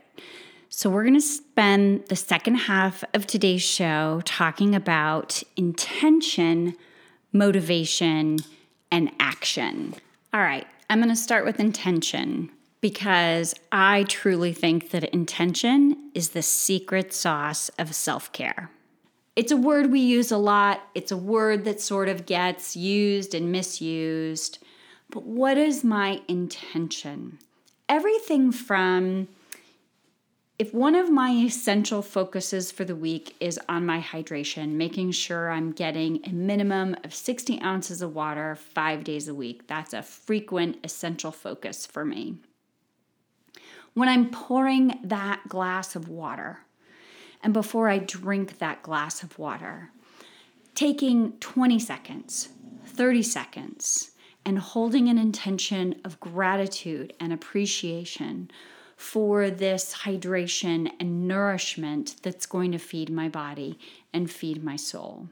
So, 0.70 0.90
we're 0.90 1.04
going 1.04 1.16
to 1.16 1.22
spend 1.22 2.06
the 2.08 2.16
second 2.16 2.56
half 2.56 3.04
of 3.14 3.26
today's 3.26 3.64
show 3.64 4.22
talking 4.24 4.76
about 4.76 5.42
intention, 5.58 6.76
motivation, 7.34 8.38
and 8.92 9.12
action. 9.20 9.96
All 10.32 10.42
right, 10.42 10.68
I'm 10.90 11.00
going 11.00 11.10
to 11.10 11.16
start 11.16 11.44
with 11.44 11.60
intention 11.60 12.52
because 12.82 13.54
I 13.72 14.04
truly 14.04 14.54
think 14.54 14.92
that 14.92 15.04
intention 15.06 16.12
is 16.14 16.30
the 16.30 16.42
secret 16.42 17.14
sauce 17.14 17.70
of 17.78 17.94
self 17.94 18.32
care. 18.32 18.72
It's 19.36 19.52
a 19.52 19.58
word 19.58 19.92
we 19.92 20.00
use 20.00 20.32
a 20.32 20.38
lot, 20.38 20.82
it's 20.96 21.12
a 21.12 21.18
word 21.18 21.66
that 21.66 21.82
sort 21.82 22.10
of 22.10 22.26
gets 22.26 22.76
used 22.76 23.34
and 23.34 23.52
misused. 23.52 24.60
But 25.10 25.24
what 25.24 25.58
is 25.58 25.84
my 25.84 26.22
intention? 26.28 27.40
Everything 27.88 28.52
from 28.52 29.28
if 30.60 30.74
one 30.74 30.94
of 30.94 31.10
my 31.10 31.32
essential 31.32 32.02
focuses 32.02 32.70
for 32.70 32.84
the 32.84 32.96
week 32.96 33.34
is 33.40 33.58
on 33.70 33.86
my 33.86 34.02
hydration, 34.02 34.72
making 34.72 35.12
sure 35.12 35.50
I'm 35.50 35.72
getting 35.72 36.20
a 36.26 36.32
minimum 36.32 36.98
of 37.06 37.14
60 37.14 37.62
ounces 37.62 38.02
of 38.02 38.14
water 38.14 38.56
five 38.56 39.06
days 39.06 39.30
a 39.30 39.34
week, 39.34 39.68
that's 39.68 39.94
a 39.94 40.04
frequent 40.04 40.78
essential 40.84 41.32
focus 41.32 41.86
for 41.86 42.04
me 42.04 42.40
when 43.94 44.10
I'm 44.10 44.30
pouring 44.30 45.00
that 45.04 45.48
glass 45.48 45.96
of 45.96 46.10
water 46.10 46.60
and 47.42 47.54
before 47.54 47.90
I 47.90 48.00
drink 48.00 48.60
that 48.60 48.84
glass 48.84 49.24
of 49.24 49.38
water, 49.40 49.92
taking 50.76 51.34
20 51.40 51.80
seconds, 51.80 52.50
30 52.86 53.24
seconds, 53.24 54.12
and 54.46 54.60
holding 54.60 55.10
an 55.10 55.18
intention 55.18 55.96
of 56.04 56.20
gratitude 56.20 57.14
and 57.20 57.32
appreciation 57.32 58.50
for 59.00 59.50
this 59.50 59.94
hydration 60.04 60.92
and 61.00 61.26
nourishment 61.26 62.18
that's 62.22 62.46
going 62.46 62.70
to 62.70 62.78
feed 62.78 63.10
my 63.10 63.30
body 63.30 63.80
and 64.12 64.30
feed 64.30 64.62
my 64.62 64.76
soul. 64.76 65.30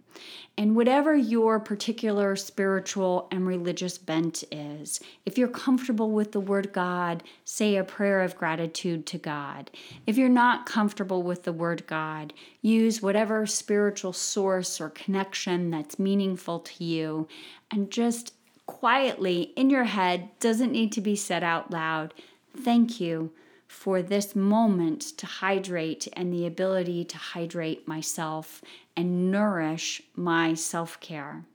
And 0.57 0.73
whatever 0.73 1.13
your 1.13 1.59
particular 1.59 2.37
spiritual 2.37 3.27
and 3.29 3.45
religious 3.45 3.97
bent 3.97 4.45
is, 4.53 5.01
if 5.25 5.37
you're 5.37 5.49
comfortable 5.49 6.11
with 6.11 6.31
the 6.31 6.39
word 6.39 6.71
God, 6.71 7.23
say 7.43 7.75
a 7.75 7.83
prayer 7.83 8.21
of 8.21 8.37
gratitude 8.37 9.05
to 9.07 9.17
God. 9.17 9.69
If 10.05 10.17
you're 10.17 10.29
not 10.29 10.65
comfortable 10.65 11.21
with 11.21 11.43
the 11.43 11.51
word 11.51 11.85
God, 11.87 12.31
use 12.61 13.01
whatever 13.01 13.45
spiritual 13.45 14.13
source 14.13 14.79
or 14.79 14.91
connection 14.91 15.71
that's 15.71 15.99
meaningful 15.99 16.61
to 16.61 16.85
you 16.85 17.27
and 17.69 17.91
just 17.91 18.33
quietly 18.65 19.51
in 19.57 19.69
your 19.69 19.83
head, 19.83 20.29
doesn't 20.39 20.71
need 20.71 20.93
to 20.93 21.01
be 21.01 21.17
said 21.17 21.43
out 21.43 21.69
loud. 21.69 22.13
Thank 22.55 23.01
you 23.01 23.33
for 23.77 24.01
this 24.01 24.35
moment 24.35 25.01
to 25.01 25.27
hydrate 25.27 26.07
and 26.13 26.33
the 26.33 26.47
ability 26.47 27.05
to 27.05 27.15
hydrate 27.15 27.87
myself 27.87 28.63
and 28.95 29.29
nourish 29.31 30.01
my 30.15 30.55
self 30.55 30.99
care. 30.99 31.45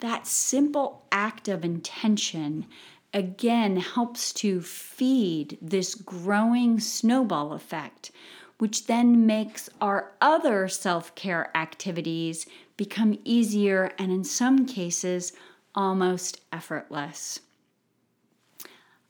That 0.00 0.26
simple 0.26 1.06
act 1.10 1.48
of 1.48 1.64
intention 1.64 2.66
again 3.14 3.76
helps 3.78 4.34
to 4.34 4.60
feed 4.60 5.56
this 5.62 5.94
growing 5.94 6.78
snowball 6.78 7.54
effect, 7.54 8.10
which 8.58 8.86
then 8.86 9.24
makes 9.24 9.70
our 9.80 10.12
other 10.20 10.68
self 10.68 11.14
care 11.14 11.50
activities 11.56 12.44
become 12.76 13.18
easier 13.24 13.92
and, 13.98 14.12
in 14.12 14.24
some 14.24 14.66
cases, 14.66 15.32
almost 15.74 16.42
effortless. 16.52 17.40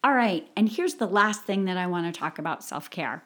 All 0.04 0.12
right, 0.12 0.46
and 0.54 0.68
here's 0.68 0.96
the 0.96 1.06
last 1.06 1.44
thing 1.44 1.64
that 1.64 1.78
I 1.78 1.86
want 1.86 2.12
to 2.12 2.20
talk 2.20 2.38
about 2.38 2.62
self 2.62 2.90
care. 2.90 3.24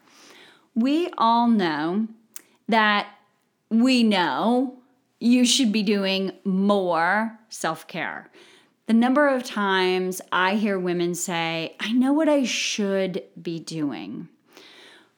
We 0.77 1.09
all 1.19 1.49
know 1.49 2.07
that 2.69 3.09
we 3.69 4.05
know 4.05 4.79
you 5.19 5.45
should 5.45 5.73
be 5.73 5.83
doing 5.83 6.31
more 6.45 7.37
self 7.49 7.89
care. 7.89 8.31
The 8.87 8.93
number 8.93 9.27
of 9.27 9.43
times 9.43 10.21
I 10.31 10.55
hear 10.55 10.79
women 10.79 11.17
say, 11.17 11.75
I 11.81 11.91
know 11.91 12.13
what 12.13 12.29
I 12.29 12.45
should 12.45 13.25
be 13.43 13.59
doing, 13.59 14.29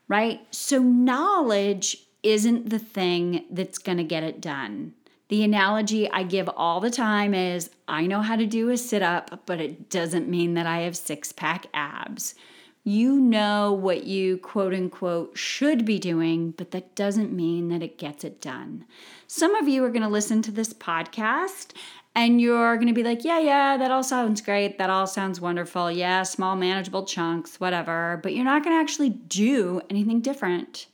right? 0.08 0.40
So, 0.50 0.78
knowledge 0.78 1.98
isn't 2.22 2.70
the 2.70 2.78
thing 2.78 3.44
that's 3.50 3.76
going 3.76 3.98
to 3.98 4.04
get 4.04 4.22
it 4.22 4.40
done. 4.40 4.94
The 5.30 5.44
analogy 5.44 6.10
I 6.10 6.24
give 6.24 6.50
all 6.56 6.80
the 6.80 6.90
time 6.90 7.34
is 7.34 7.70
I 7.86 8.08
know 8.08 8.20
how 8.20 8.34
to 8.34 8.46
do 8.46 8.68
a 8.70 8.76
sit 8.76 9.00
up, 9.00 9.42
but 9.46 9.60
it 9.60 9.88
doesn't 9.88 10.28
mean 10.28 10.54
that 10.54 10.66
I 10.66 10.78
have 10.80 10.96
six 10.96 11.30
pack 11.30 11.66
abs. 11.72 12.34
You 12.82 13.20
know 13.20 13.72
what 13.72 14.02
you 14.02 14.38
quote 14.38 14.74
unquote 14.74 15.38
should 15.38 15.84
be 15.84 16.00
doing, 16.00 16.50
but 16.50 16.72
that 16.72 16.96
doesn't 16.96 17.32
mean 17.32 17.68
that 17.68 17.80
it 17.80 17.96
gets 17.96 18.24
it 18.24 18.40
done. 18.40 18.86
Some 19.28 19.54
of 19.54 19.68
you 19.68 19.84
are 19.84 19.90
going 19.90 20.02
to 20.02 20.08
listen 20.08 20.42
to 20.42 20.50
this 20.50 20.74
podcast 20.74 21.74
and 22.16 22.40
you're 22.40 22.74
going 22.74 22.88
to 22.88 22.92
be 22.92 23.04
like, 23.04 23.24
yeah, 23.24 23.38
yeah, 23.38 23.76
that 23.76 23.92
all 23.92 24.02
sounds 24.02 24.40
great. 24.40 24.78
That 24.78 24.90
all 24.90 25.06
sounds 25.06 25.40
wonderful. 25.40 25.92
Yeah, 25.92 26.24
small, 26.24 26.56
manageable 26.56 27.04
chunks, 27.04 27.60
whatever. 27.60 28.18
But 28.20 28.34
you're 28.34 28.44
not 28.44 28.64
going 28.64 28.74
to 28.74 28.80
actually 28.80 29.10
do 29.10 29.80
anything 29.88 30.22
different. 30.22 30.88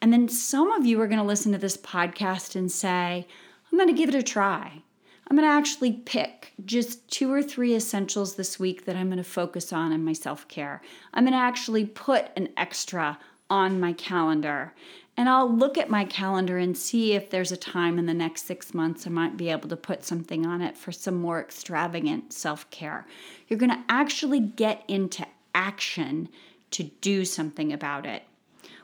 And 0.00 0.12
then 0.12 0.28
some 0.28 0.70
of 0.70 0.86
you 0.86 1.00
are 1.00 1.08
going 1.08 1.18
to 1.18 1.24
listen 1.24 1.50
to 1.50 1.58
this 1.58 1.76
podcast 1.76 2.54
and 2.54 2.70
say, 2.70 3.26
I'm 3.70 3.78
going 3.78 3.88
to 3.88 3.94
give 3.94 4.08
it 4.08 4.14
a 4.14 4.22
try. 4.22 4.82
I'm 5.30 5.36
going 5.36 5.48
to 5.48 5.54
actually 5.54 5.92
pick 5.92 6.52
just 6.64 7.06
two 7.08 7.30
or 7.30 7.42
three 7.42 7.74
essentials 7.74 8.36
this 8.36 8.58
week 8.58 8.86
that 8.86 8.96
I'm 8.96 9.08
going 9.08 9.18
to 9.18 9.24
focus 9.24 9.72
on 9.72 9.92
in 9.92 10.04
my 10.04 10.14
self 10.14 10.48
care. 10.48 10.80
I'm 11.12 11.24
going 11.24 11.34
to 11.34 11.38
actually 11.38 11.84
put 11.84 12.30
an 12.36 12.48
extra 12.56 13.18
on 13.50 13.78
my 13.80 13.92
calendar. 13.92 14.72
And 15.16 15.28
I'll 15.28 15.52
look 15.52 15.76
at 15.76 15.90
my 15.90 16.04
calendar 16.04 16.58
and 16.58 16.78
see 16.78 17.12
if 17.12 17.28
there's 17.28 17.50
a 17.50 17.56
time 17.56 17.98
in 17.98 18.06
the 18.06 18.14
next 18.14 18.46
six 18.46 18.72
months 18.72 19.06
I 19.06 19.10
might 19.10 19.36
be 19.36 19.50
able 19.50 19.68
to 19.68 19.76
put 19.76 20.04
something 20.04 20.46
on 20.46 20.62
it 20.62 20.76
for 20.76 20.92
some 20.92 21.16
more 21.16 21.40
extravagant 21.40 22.32
self 22.32 22.70
care. 22.70 23.06
You're 23.48 23.58
going 23.58 23.70
to 23.70 23.84
actually 23.88 24.40
get 24.40 24.84
into 24.86 25.26
action 25.54 26.28
to 26.70 26.84
do 26.84 27.24
something 27.24 27.72
about 27.72 28.06
it. 28.06 28.22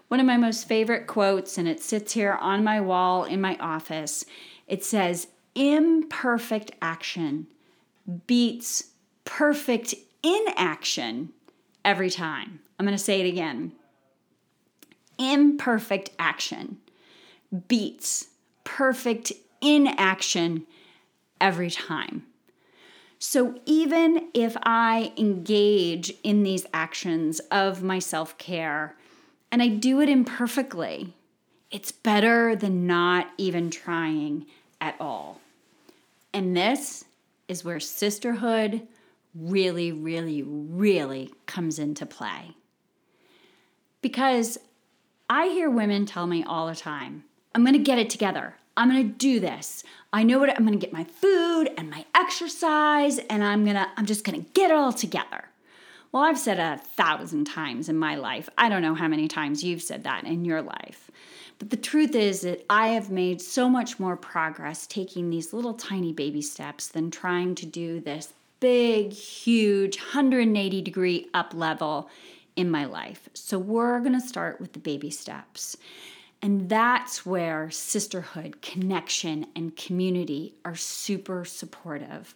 One 0.09 0.21
of 0.21 0.27
my 0.27 0.37
most 0.37 0.69
favorite 0.69 1.07
quotes, 1.07 1.57
and 1.57 1.67
it 1.69 1.81
sits 1.81 2.13
here 2.13 2.35
on 2.35 2.65
my 2.65 2.81
wall 2.81 3.25
in 3.25 3.41
my 3.41 3.57
office, 3.59 4.25
it 4.67 4.85
says, 4.85 5.29
imperfect 5.55 6.73
action 6.83 7.47
beats 8.27 8.91
perfect 9.25 9.95
inaction 10.23 11.31
every 11.85 12.11
time. 12.11 12.61
I'm 12.79 12.87
going 12.87 12.97
to 12.97 13.03
say 13.03 13.21
it 13.21 13.29
again. 13.29 13.73
Imperfect 15.19 16.11
action 16.19 16.79
beats 17.69 18.29
perfect 18.65 19.33
inaction 19.61 20.67
every 21.41 21.71
time. 21.71 22.27
So, 23.19 23.59
even 23.65 24.29
if 24.35 24.57
I 24.65 25.13
engage 25.17 26.13
in 26.23 26.43
these 26.43 26.67
actions 26.75 27.41
of 27.51 27.83
my 27.83 27.99
self 27.99 28.37
care 28.39 28.97
and 29.51 29.63
I 29.63 29.69
do 29.69 30.01
it 30.01 30.09
imperfectly, 30.09 31.15
it's 31.75 31.91
better 31.91 32.55
than 32.55 32.87
not 32.87 33.29
even 33.37 33.69
trying 33.69 34.47
at 34.81 34.95
all. 35.01 35.41
And 36.33 36.57
this 36.57 37.05
is 37.49 37.65
where 37.65 37.81
sisterhood 37.81 38.87
really, 39.35 39.91
really, 39.91 40.41
really 40.45 41.33
comes 41.47 41.81
into 41.81 42.07
play. 42.07 42.55
Because 44.03 44.57
I 45.29 45.49
hear 45.49 45.69
women 45.69 46.07
tell 46.07 46.29
me 46.29 46.45
all 46.45 46.69
the 46.69 46.77
time, 46.77 47.25
I'm 47.57 47.65
going 47.65 47.73
to 47.73 47.81
get 47.81 47.99
it 47.99 48.09
together. 48.09 48.55
I'm 48.77 48.89
going 48.89 49.09
to 49.09 49.19
do 49.19 49.41
this. 49.41 49.83
I 50.13 50.23
know 50.23 50.39
what 50.39 50.51
I'm 50.51 50.65
going 50.65 50.79
to 50.79 50.87
get 50.87 50.93
my 50.93 51.03
food 51.03 51.71
and 51.77 51.91
my 51.91 52.05
exercise 52.15 53.19
and 53.19 53.43
I'm 53.43 53.65
going 53.65 53.77
to 53.77 53.89
I'm 53.97 54.07
just 54.07 54.23
going 54.23 54.41
to 54.41 54.51
get 54.53 54.71
it 54.71 54.77
all 54.77 54.93
together. 54.93 55.47
Well, 56.15 56.23
I've 56.23 56.39
said 56.39 56.61
a 56.61 56.79
thousand 56.79 57.47
times 57.47 57.89
in 57.89 57.97
my 57.97 58.15
life. 58.15 58.49
I 58.57 58.69
don't 58.69 58.83
know 58.83 58.95
how 58.95 59.09
many 59.09 59.27
times 59.27 59.65
you've 59.65 59.83
said 59.83 60.05
that 60.05 60.23
in 60.23 60.45
your 60.45 60.63
life. 60.63 61.11
But 61.59 61.71
the 61.71 61.77
truth 61.77 62.15
is 62.15 62.43
that 62.43 62.65
I 62.71 62.91
have 62.91 63.11
made 63.11 63.41
so 63.41 63.69
much 63.69 63.99
more 63.99 64.17
progress 64.17 64.87
taking 64.87 65.29
these 65.29 65.53
little 65.53 65.75
tiny 65.75 66.13
baby 66.13 66.41
steps 66.41 66.87
than 66.87 67.11
trying 67.11 67.57
to 67.57 67.67
do 67.67 67.99
this 67.99 68.33
big, 68.61 69.11
huge 69.11 69.99
180 69.99 70.83
degree 70.83 71.27
up 71.35 71.53
level 71.53 72.09
in 72.55 72.71
my 72.71 72.85
life. 72.85 73.29
So 73.35 73.59
we're 73.59 73.99
going 73.99 74.13
to 74.13 74.21
start 74.21 74.61
with 74.61 74.73
the 74.73 74.79
baby 74.79 75.11
steps. 75.11 75.77
And 76.45 76.69
that's 76.69 77.25
where 77.25 77.71
sisterhood, 77.71 78.61
connection, 78.61 79.47
and 79.57 79.75
community 79.75 80.55
are 80.63 80.75
super 80.75 81.47
supportive. 81.47 82.35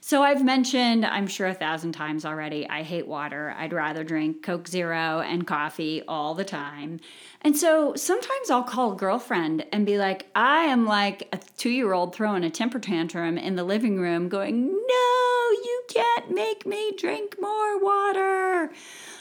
So 0.00 0.24
I've 0.24 0.44
mentioned, 0.44 1.06
I'm 1.06 1.28
sure 1.28 1.46
a 1.46 1.54
thousand 1.54 1.92
times 1.92 2.24
already, 2.24 2.68
I 2.68 2.82
hate 2.82 3.06
water. 3.06 3.54
I'd 3.56 3.72
rather 3.72 4.02
drink 4.02 4.42
Coke 4.42 4.66
Zero 4.66 5.20
and 5.20 5.46
coffee 5.46 6.02
all 6.08 6.34
the 6.34 6.44
time. 6.44 6.98
And 7.42 7.56
so 7.56 7.94
sometimes 7.94 8.50
I'll 8.50 8.64
call 8.64 8.94
a 8.94 8.96
girlfriend 8.96 9.64
and 9.70 9.86
be 9.86 9.98
like, 9.98 10.26
I 10.34 10.64
am 10.64 10.84
like 10.84 11.28
a 11.32 11.38
two 11.56 11.70
year 11.70 11.92
old 11.92 12.12
throwing 12.12 12.42
a 12.42 12.50
temper 12.50 12.80
tantrum 12.80 13.38
in 13.38 13.54
the 13.54 13.62
living 13.62 14.00
room, 14.00 14.28
going, 14.28 14.66
No, 14.66 15.50
you 15.64 15.82
can't 15.90 16.32
make 16.32 16.66
me 16.66 16.90
drink 16.98 17.36
more 17.40 17.80
water. 17.80 18.72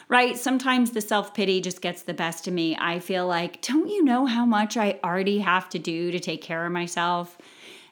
Right? 0.10 0.38
Sometimes 0.38 0.92
the 0.92 1.02
self 1.02 1.34
pity 1.34 1.62
just 1.62 1.82
gets 1.82 2.04
the 2.04 2.13
best 2.13 2.48
of 2.48 2.54
me. 2.54 2.76
I 2.80 3.00
feel 3.00 3.28
like, 3.28 3.62
don't 3.62 3.88
you 3.88 4.04
know 4.04 4.26
how 4.26 4.46
much 4.46 4.78
I 4.78 5.00
already 5.04 5.39
have 5.39 5.70
to 5.70 5.80
do 5.80 6.12
to 6.12 6.20
take 6.20 6.42
care 6.42 6.66
of 6.66 6.72
myself? 6.72 7.38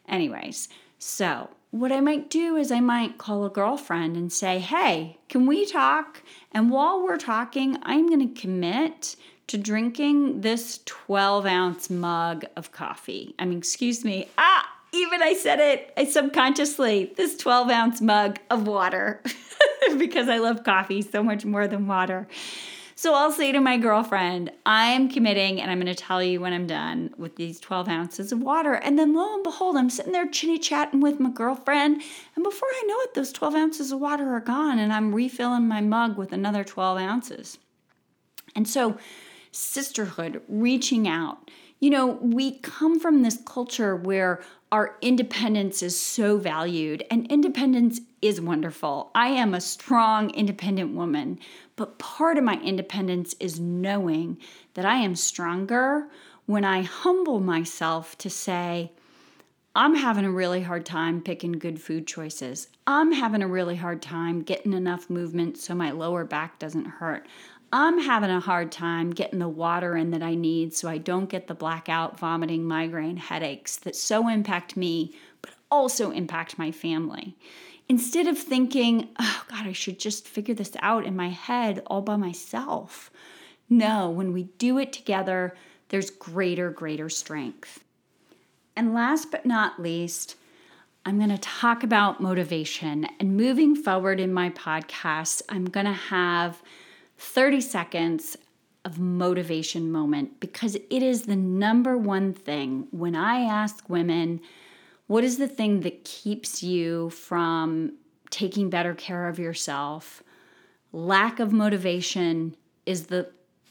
Anyways, 0.08 0.70
so 1.00 1.50
what 1.72 1.92
I 1.92 2.02
might 2.02 2.30
do 2.30 2.58
is 2.58 2.72
I 2.72 2.82
might 2.82 3.18
call 3.18 3.46
a 3.46 3.50
girlfriend 3.50 4.18
and 4.18 4.32
say, 4.32 4.60
Hey, 4.60 5.18
can 5.30 5.48
we 5.48 5.66
talk? 5.66 6.22
And 6.52 6.70
while 6.70 7.02
we're 7.02 7.18
talking, 7.18 7.78
I'm 7.84 8.08
going 8.08 8.34
to 8.34 8.42
commit 8.42 9.16
to 9.48 9.58
drinking 9.58 10.42
this 10.42 10.80
12 10.86 11.46
ounce 11.46 11.90
mug 11.90 12.46
of 12.56 12.72
coffee. 12.72 13.36
I 13.40 13.46
mean, 13.46 13.58
excuse 13.58 14.06
me. 14.06 14.28
Ah, 14.38 14.70
even 14.94 15.22
I 15.22 15.34
said 15.34 15.60
it 15.60 15.94
I 15.98 16.06
subconsciously 16.06 17.14
this 17.16 17.38
12 17.38 17.70
ounce 17.70 18.02
mug 18.02 18.40
of 18.50 18.68
water 18.68 19.22
because 19.98 20.30
I 20.30 20.38
love 20.38 20.64
coffee 20.64 21.02
so 21.02 21.24
much 21.24 21.46
more 21.46 21.68
than 21.68 21.88
water. 21.88 22.28
So 22.96 23.16
I'll 23.16 23.32
say 23.32 23.52
to 23.52 23.60
my 23.60 23.78
girlfriend, 23.78 24.52
I'm 24.64 25.10
committing 25.10 25.60
and 25.60 25.72
I'm 25.72 25.80
going 25.80 25.88
to 25.88 25.96
tell 25.96 26.22
you 26.22 26.40
when 26.40 26.54
I'm 26.54 26.68
done 26.68 27.12
with 27.18 27.36
these 27.36 27.60
12 27.60 27.88
ounces 27.88 28.32
of 28.32 28.42
water. 28.42 28.74
And 28.74 29.00
then 29.00 29.16
lo 29.16 29.34
and 29.34 29.44
behold, 29.44 29.76
I'm 29.76 29.90
sitting 29.90 30.12
there 30.12 30.28
chitty 30.28 30.60
chatting 30.60 31.00
with 31.00 31.20
my 31.20 31.32
girlfriend. 31.32 32.04
And 32.36 32.44
before 32.44 32.70
I 32.72 32.84
know 32.86 33.00
it, 33.00 33.16
those 33.16 33.32
12 33.32 33.56
ounces 33.56 33.92
of 33.92 34.00
water 34.00 34.36
are 34.36 34.40
gone 34.40 34.78
and 34.78 34.94
I'm 34.94 35.16
refilling 35.16 35.68
my 35.68 35.82
mug 35.82 36.16
with 36.16 36.32
another 36.32 36.64
12 36.64 37.00
ounces. 37.00 37.58
And 38.56 38.68
so, 38.68 38.98
sisterhood, 39.52 40.42
reaching 40.48 41.08
out. 41.08 41.50
You 41.80 41.90
know, 41.90 42.06
we 42.06 42.60
come 42.60 43.00
from 43.00 43.24
this 43.24 43.40
culture 43.44 43.96
where 43.96 44.44
our 44.72 44.96
independence 45.02 45.82
is 45.82 46.00
so 46.00 46.38
valued, 46.38 47.04
and 47.12 47.30
independence 47.30 48.00
is 48.22 48.40
wonderful. 48.40 49.12
I 49.16 49.30
am 49.30 49.54
a 49.54 49.62
strong, 49.62 50.30
independent 50.32 50.94
woman, 50.94 51.40
but 51.76 52.00
part 52.00 52.38
of 52.38 52.44
my 52.44 52.60
independence 52.62 53.36
is 53.40 53.60
knowing 53.60 54.38
that 54.76 54.86
I 54.86 54.98
am 54.98 55.16
stronger 55.16 56.08
when 56.46 56.66
I 56.66 56.82
humble 56.84 57.40
myself 57.40 58.18
to 58.20 58.30
say, 58.30 58.92
I'm 59.74 59.96
having 59.96 60.26
a 60.26 60.32
really 60.32 60.62
hard 60.62 60.86
time 60.86 61.22
picking 61.22 61.54
good 61.54 61.82
food 61.82 62.06
choices. 62.06 62.68
I'm 62.86 63.14
having 63.14 63.42
a 63.42 63.48
really 63.48 63.78
hard 63.78 64.02
time 64.02 64.42
getting 64.42 64.74
enough 64.74 65.10
movement 65.10 65.58
so 65.58 65.74
my 65.74 65.92
lower 65.92 66.26
back 66.26 66.60
doesn't 66.60 66.86
hurt. 66.86 67.26
I'm 67.74 68.00
having 68.00 68.30
a 68.30 68.42
hard 68.42 68.70
time 68.70 69.12
getting 69.12 69.40
the 69.40 69.48
water 69.48 69.96
in 69.96 70.12
that 70.12 70.22
I 70.22 70.36
need 70.36 70.74
so 70.74 70.90
I 70.90 70.98
don't 70.98 71.30
get 71.30 71.48
the 71.48 71.54
blackout, 71.56 72.20
vomiting, 72.20 72.66
migraine 72.66 73.16
headaches 73.16 73.78
that 73.78 73.96
so 73.96 74.28
impact 74.28 74.76
me, 74.76 75.16
but 75.42 75.52
also 75.72 76.12
impact 76.12 76.58
my 76.58 76.72
family. 76.72 77.38
Instead 77.92 78.26
of 78.26 78.38
thinking, 78.38 79.10
oh 79.20 79.44
God, 79.50 79.68
I 79.68 79.74
should 79.74 80.00
just 80.00 80.26
figure 80.26 80.56
this 80.56 80.72
out 80.80 81.06
in 81.06 81.14
my 81.14 81.28
head 81.28 81.84
all 81.88 82.02
by 82.02 82.16
myself. 82.16 83.12
No, 83.70 84.10
when 84.10 84.32
we 84.32 84.44
do 84.44 84.78
it 84.78 84.94
together, 84.94 85.58
there's 85.90 86.10
greater, 86.10 86.70
greater 86.70 87.10
strength. 87.10 87.84
And 88.78 88.94
last 88.94 89.30
but 89.30 89.46
not 89.46 89.82
least, 89.82 90.38
I'm 91.06 91.18
going 91.18 91.32
to 91.32 91.38
talk 91.38 91.84
about 91.84 92.22
motivation. 92.22 93.10
And 93.20 93.36
moving 93.36 93.76
forward 93.76 94.22
in 94.22 94.32
my 94.32 94.52
podcast, 94.52 95.42
I'm 95.50 95.66
going 95.66 95.86
to 95.86 95.92
have 95.92 96.62
30 97.18 97.60
seconds 97.60 98.38
of 98.86 99.00
motivation 99.00 99.92
moment 99.92 100.40
because 100.40 100.76
it 100.76 101.04
is 101.04 101.24
the 101.24 101.36
number 101.36 101.98
one 101.98 102.32
thing 102.32 102.88
when 102.92 103.18
I 103.18 103.42
ask 103.42 103.90
women, 103.90 104.40
what 105.12 105.24
is 105.24 105.38
the 105.38 105.48
thing 105.48 105.82
that 105.82 106.06
keeps 106.06 106.64
you 106.64 107.10
from 107.10 107.94
taking 108.30 108.70
better 108.70 108.94
care 108.94 109.28
of 109.28 109.38
yourself? 109.38 110.24
lack 110.94 111.40
of 111.40 111.52
motivation 111.52 112.56
is 112.86 113.08
the 113.08 113.30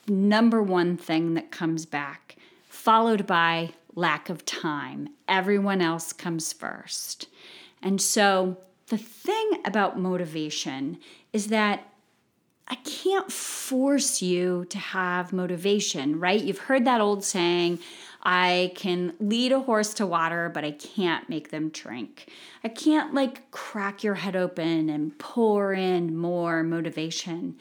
number 0.08 0.62
one 0.62 0.96
thing 0.96 1.34
that 1.34 1.50
comes 1.50 1.86
back, 1.86 2.36
followed 2.68 3.26
by 3.26 3.70
lack 3.94 4.28
of 4.28 4.44
time. 4.44 5.08
Everyone 5.28 5.80
else 5.80 6.12
comes 6.12 6.52
first. 6.52 7.28
And 7.82 8.00
so 8.00 8.58
the 8.88 8.98
thing 8.98 9.60
about 9.64 9.98
motivation 9.98 10.98
is 11.32 11.48
that 11.48 11.86
I 12.68 12.76
can't 12.76 13.30
force 13.32 14.22
you 14.22 14.64
to 14.70 14.78
have 14.78 15.32
motivation, 15.32 16.20
right? 16.20 16.40
You've 16.40 16.58
heard 16.58 16.84
that 16.84 17.00
old 17.00 17.24
saying, 17.24 17.80
I 18.22 18.72
can 18.74 19.14
lead 19.18 19.52
a 19.52 19.60
horse 19.60 19.94
to 19.94 20.06
water, 20.06 20.50
but 20.52 20.64
I 20.64 20.72
can't 20.72 21.28
make 21.28 21.50
them 21.50 21.70
drink. 21.70 22.30
I 22.62 22.68
can't 22.68 23.14
like 23.14 23.50
crack 23.50 24.04
your 24.04 24.16
head 24.16 24.36
open 24.36 24.90
and 24.90 25.18
pour 25.18 25.72
in 25.72 26.16
more 26.16 26.62
motivation. 26.62 27.56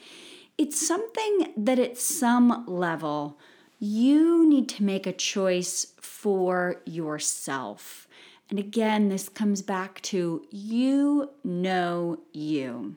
It's 0.58 0.86
something 0.86 1.54
that 1.56 1.78
at 1.78 1.96
some 1.96 2.64
level 2.66 3.38
you 3.78 4.46
need 4.46 4.68
to 4.68 4.84
make 4.84 5.06
a 5.06 5.12
choice 5.12 5.94
for 6.00 6.82
yourself. 6.84 8.06
And 8.50 8.58
again, 8.58 9.08
this 9.08 9.28
comes 9.30 9.62
back 9.62 10.02
to 10.02 10.44
you 10.50 11.30
know 11.42 12.18
you. 12.32 12.96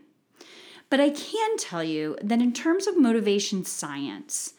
But 0.89 0.99
I 0.99 1.09
can 1.09 1.57
tell 1.57 1.83
you 1.83 2.17
that 2.21 2.41
in 2.41 2.51
terms 2.51 2.85
of 2.85 2.97
motivation 2.97 3.63
science, 3.63 4.55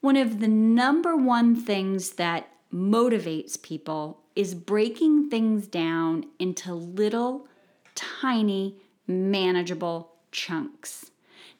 one 0.00 0.16
of 0.16 0.40
the 0.40 0.48
number 0.48 1.16
one 1.16 1.54
things 1.54 2.12
that 2.12 2.48
motivates 2.72 3.60
people 3.60 4.20
is 4.34 4.54
breaking 4.54 5.28
things 5.28 5.66
down 5.66 6.24
into 6.38 6.72
little, 6.72 7.46
tiny, 7.94 8.76
manageable 9.06 10.12
chunks. 10.32 11.10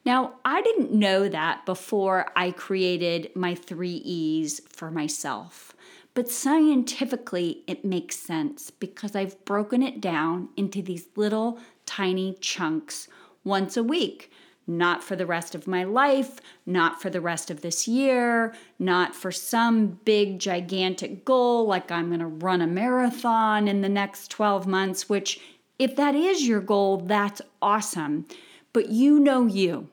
Now, 0.03 0.35
I 0.43 0.61
didn't 0.61 0.91
know 0.91 1.29
that 1.29 1.65
before 1.65 2.31
I 2.35 2.51
created 2.51 3.29
my 3.35 3.53
three 3.53 4.01
E's 4.03 4.61
for 4.67 4.89
myself, 4.89 5.75
but 6.15 6.29
scientifically 6.29 7.63
it 7.67 7.85
makes 7.85 8.17
sense 8.17 8.71
because 8.71 9.15
I've 9.15 9.43
broken 9.45 9.83
it 9.83 10.01
down 10.01 10.49
into 10.57 10.81
these 10.81 11.05
little, 11.15 11.59
tiny 11.85 12.35
chunks 12.41 13.07
once 13.43 13.77
a 13.77 13.83
week. 13.83 14.30
Not 14.67 15.03
for 15.03 15.15
the 15.15 15.25
rest 15.25 15.55
of 15.55 15.67
my 15.67 15.83
life, 15.83 16.39
not 16.65 17.01
for 17.01 17.09
the 17.09 17.21
rest 17.21 17.49
of 17.49 17.61
this 17.61 17.87
year, 17.87 18.53
not 18.77 19.15
for 19.15 19.31
some 19.31 19.99
big, 20.05 20.39
gigantic 20.39 21.25
goal 21.25 21.65
like 21.65 21.91
I'm 21.91 22.07
going 22.07 22.19
to 22.19 22.27
run 22.27 22.61
a 22.61 22.67
marathon 22.67 23.67
in 23.67 23.81
the 23.81 23.89
next 23.89 24.29
12 24.29 24.67
months, 24.67 25.09
which, 25.09 25.39
if 25.79 25.95
that 25.95 26.15
is 26.15 26.47
your 26.47 26.61
goal, 26.61 26.97
that's 26.97 27.41
awesome. 27.61 28.25
But 28.71 28.89
you 28.89 29.19
know 29.19 29.47
you. 29.47 29.89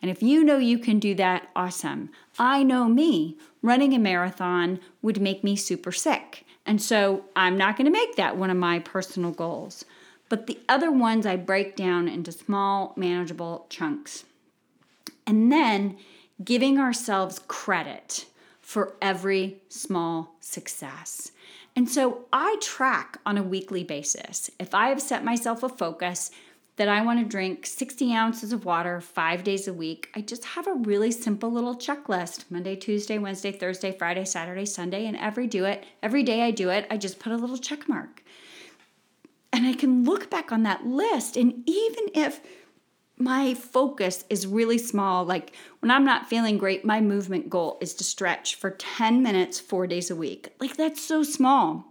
And 0.00 0.10
if 0.10 0.22
you 0.22 0.44
know 0.44 0.58
you 0.58 0.78
can 0.78 0.98
do 0.98 1.14
that, 1.14 1.48
awesome. 1.56 2.10
I 2.38 2.62
know 2.62 2.88
me. 2.88 3.38
Running 3.62 3.94
a 3.94 3.98
marathon 3.98 4.80
would 5.00 5.20
make 5.20 5.42
me 5.42 5.56
super 5.56 5.92
sick. 5.92 6.44
And 6.66 6.80
so 6.80 7.24
I'm 7.34 7.56
not 7.56 7.76
going 7.76 7.86
to 7.86 7.90
make 7.90 8.16
that 8.16 8.36
one 8.36 8.50
of 8.50 8.56
my 8.56 8.78
personal 8.78 9.30
goals. 9.30 9.84
But 10.34 10.48
the 10.48 10.58
other 10.68 10.90
ones 10.90 11.26
I 11.26 11.36
break 11.36 11.76
down 11.76 12.08
into 12.08 12.32
small, 12.32 12.92
manageable 12.96 13.66
chunks. 13.70 14.24
And 15.28 15.52
then 15.52 15.96
giving 16.42 16.76
ourselves 16.76 17.38
credit 17.46 18.26
for 18.60 18.96
every 19.00 19.58
small 19.68 20.34
success. 20.40 21.30
And 21.76 21.88
so 21.88 22.24
I 22.32 22.56
track 22.60 23.20
on 23.24 23.38
a 23.38 23.44
weekly 23.44 23.84
basis. 23.84 24.50
If 24.58 24.74
I 24.74 24.88
have 24.88 25.00
set 25.00 25.24
myself 25.24 25.62
a 25.62 25.68
focus 25.68 26.32
that 26.78 26.88
I 26.88 27.02
want 27.02 27.20
to 27.20 27.24
drink 27.24 27.64
60 27.64 28.12
ounces 28.12 28.52
of 28.52 28.64
water 28.64 29.00
five 29.00 29.44
days 29.44 29.68
a 29.68 29.72
week, 29.72 30.10
I 30.16 30.20
just 30.20 30.44
have 30.44 30.66
a 30.66 30.74
really 30.74 31.12
simple 31.12 31.52
little 31.52 31.76
checklist 31.76 32.46
Monday, 32.50 32.74
Tuesday, 32.74 33.18
Wednesday, 33.18 33.52
Thursday, 33.52 33.92
Friday, 33.96 34.24
Saturday, 34.24 34.66
Sunday, 34.66 35.06
and 35.06 35.16
every 35.16 35.46
do 35.46 35.64
it. 35.64 35.86
Every 36.02 36.24
day 36.24 36.42
I 36.42 36.50
do 36.50 36.70
it, 36.70 36.88
I 36.90 36.96
just 36.96 37.20
put 37.20 37.32
a 37.32 37.36
little 37.36 37.56
check 37.56 37.88
mark. 37.88 38.23
And 39.54 39.68
I 39.68 39.72
can 39.72 40.02
look 40.02 40.30
back 40.30 40.50
on 40.50 40.64
that 40.64 40.84
list, 40.84 41.36
and 41.36 41.62
even 41.64 42.08
if 42.12 42.40
my 43.16 43.54
focus 43.54 44.24
is 44.28 44.48
really 44.48 44.78
small, 44.78 45.24
like 45.24 45.54
when 45.78 45.92
I'm 45.92 46.04
not 46.04 46.28
feeling 46.28 46.58
great, 46.58 46.84
my 46.84 47.00
movement 47.00 47.48
goal 47.48 47.78
is 47.80 47.94
to 47.94 48.04
stretch 48.04 48.56
for 48.56 48.70
10 48.70 49.22
minutes, 49.22 49.60
four 49.60 49.86
days 49.86 50.10
a 50.10 50.16
week. 50.16 50.52
Like 50.58 50.76
that's 50.76 51.00
so 51.00 51.22
small. 51.22 51.84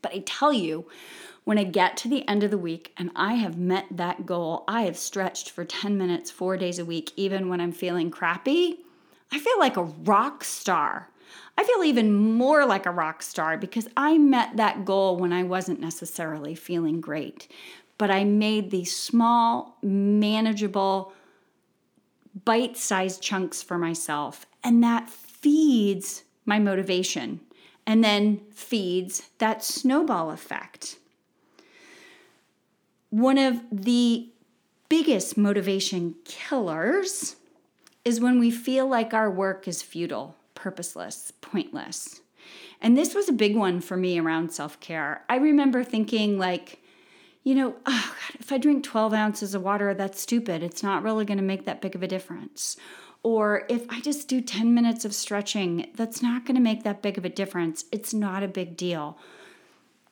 But 0.00 0.14
I 0.14 0.22
tell 0.24 0.54
you, 0.54 0.88
when 1.44 1.58
I 1.58 1.64
get 1.64 1.98
to 1.98 2.08
the 2.08 2.26
end 2.26 2.44
of 2.44 2.50
the 2.50 2.56
week 2.56 2.94
and 2.96 3.10
I 3.14 3.34
have 3.34 3.58
met 3.58 3.84
that 3.90 4.24
goal, 4.24 4.64
I 4.66 4.84
have 4.84 4.96
stretched 4.96 5.50
for 5.50 5.66
10 5.66 5.98
minutes, 5.98 6.30
four 6.30 6.56
days 6.56 6.78
a 6.78 6.86
week, 6.86 7.12
even 7.14 7.50
when 7.50 7.60
I'm 7.60 7.72
feeling 7.72 8.10
crappy, 8.10 8.78
I 9.30 9.38
feel 9.38 9.58
like 9.58 9.76
a 9.76 9.82
rock 9.82 10.44
star. 10.44 11.09
I 11.60 11.62
feel 11.62 11.84
even 11.84 12.14
more 12.14 12.64
like 12.64 12.86
a 12.86 12.90
rock 12.90 13.22
star 13.22 13.58
because 13.58 13.86
I 13.94 14.16
met 14.16 14.56
that 14.56 14.86
goal 14.86 15.18
when 15.18 15.30
I 15.30 15.42
wasn't 15.42 15.78
necessarily 15.78 16.54
feeling 16.54 17.02
great. 17.02 17.48
But 17.98 18.10
I 18.10 18.24
made 18.24 18.70
these 18.70 18.96
small, 18.96 19.76
manageable, 19.82 21.12
bite 22.46 22.78
sized 22.78 23.20
chunks 23.20 23.62
for 23.62 23.76
myself. 23.76 24.46
And 24.64 24.82
that 24.82 25.10
feeds 25.10 26.22
my 26.46 26.58
motivation 26.58 27.40
and 27.86 28.02
then 28.02 28.40
feeds 28.54 29.28
that 29.36 29.62
snowball 29.62 30.30
effect. 30.30 30.96
One 33.10 33.36
of 33.36 33.60
the 33.70 34.30
biggest 34.88 35.36
motivation 35.36 36.14
killers 36.24 37.36
is 38.02 38.18
when 38.18 38.40
we 38.40 38.50
feel 38.50 38.88
like 38.88 39.12
our 39.12 39.30
work 39.30 39.68
is 39.68 39.82
futile 39.82 40.36
purposeless, 40.60 41.32
pointless. 41.40 42.20
And 42.82 42.96
this 42.96 43.14
was 43.14 43.30
a 43.30 43.32
big 43.32 43.56
one 43.56 43.80
for 43.80 43.96
me 43.96 44.18
around 44.18 44.52
self 44.52 44.78
care. 44.78 45.24
I 45.28 45.36
remember 45.36 45.82
thinking, 45.82 46.38
like, 46.38 46.80
you 47.42 47.54
know, 47.54 47.76
oh 47.86 48.14
God, 48.14 48.40
if 48.40 48.52
I 48.52 48.58
drink 48.58 48.84
12 48.84 49.14
ounces 49.14 49.54
of 49.54 49.62
water, 49.62 49.94
that's 49.94 50.20
stupid. 50.20 50.62
It's 50.62 50.82
not 50.82 51.02
really 51.02 51.24
going 51.24 51.38
to 51.38 51.44
make 51.44 51.64
that 51.64 51.80
big 51.80 51.94
of 51.94 52.02
a 52.02 52.06
difference. 52.06 52.76
Or 53.22 53.64
if 53.70 53.86
I 53.88 54.00
just 54.00 54.28
do 54.28 54.42
10 54.42 54.74
minutes 54.74 55.06
of 55.06 55.14
stretching, 55.14 55.90
that's 55.94 56.22
not 56.22 56.44
going 56.44 56.56
to 56.56 56.60
make 56.60 56.84
that 56.84 57.02
big 57.02 57.16
of 57.16 57.24
a 57.24 57.30
difference. 57.30 57.86
It's 57.90 58.12
not 58.12 58.42
a 58.42 58.48
big 58.48 58.76
deal. 58.76 59.16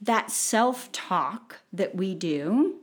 That 0.00 0.30
self 0.30 0.90
talk 0.92 1.56
that 1.74 1.94
we 1.94 2.14
do, 2.14 2.76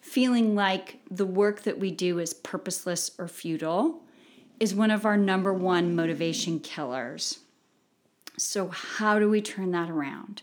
feeling 0.00 0.54
like 0.54 1.00
the 1.10 1.26
work 1.26 1.62
that 1.62 1.80
we 1.80 1.90
do 1.90 2.20
is 2.20 2.34
purposeless 2.34 3.10
or 3.18 3.26
futile, 3.26 4.04
is 4.60 4.74
one 4.74 4.90
of 4.90 5.04
our 5.04 5.16
number 5.16 5.52
one 5.52 5.94
motivation 5.94 6.60
killers. 6.60 7.40
So, 8.36 8.68
how 8.68 9.18
do 9.18 9.28
we 9.28 9.40
turn 9.40 9.70
that 9.72 9.90
around? 9.90 10.42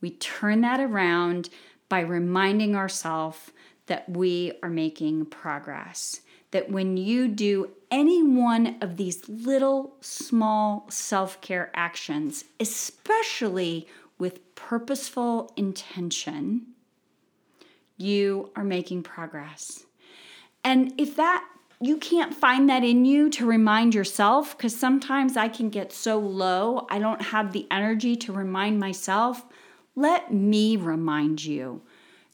We 0.00 0.10
turn 0.10 0.60
that 0.60 0.80
around 0.80 1.50
by 1.88 2.00
reminding 2.00 2.76
ourselves 2.76 3.52
that 3.86 4.08
we 4.08 4.52
are 4.62 4.70
making 4.70 5.26
progress. 5.26 6.20
That 6.50 6.70
when 6.70 6.96
you 6.96 7.28
do 7.28 7.70
any 7.90 8.22
one 8.22 8.76
of 8.80 8.96
these 8.96 9.28
little 9.28 9.96
small 10.00 10.86
self 10.90 11.40
care 11.40 11.70
actions, 11.74 12.44
especially 12.60 13.88
with 14.18 14.54
purposeful 14.54 15.52
intention, 15.56 16.66
you 17.96 18.50
are 18.56 18.64
making 18.64 19.02
progress. 19.02 19.84
And 20.62 20.92
if 20.98 21.16
that 21.16 21.44
you 21.84 21.98
can't 21.98 22.34
find 22.34 22.68
that 22.70 22.82
in 22.82 23.04
you 23.04 23.28
to 23.30 23.44
remind 23.44 23.94
yourself 23.94 24.56
because 24.56 24.74
sometimes 24.74 25.36
I 25.36 25.48
can 25.48 25.68
get 25.68 25.92
so 25.92 26.18
low, 26.18 26.86
I 26.90 26.98
don't 26.98 27.20
have 27.20 27.52
the 27.52 27.66
energy 27.70 28.16
to 28.16 28.32
remind 28.32 28.80
myself. 28.80 29.44
Let 29.94 30.32
me 30.32 30.76
remind 30.76 31.44
you. 31.44 31.82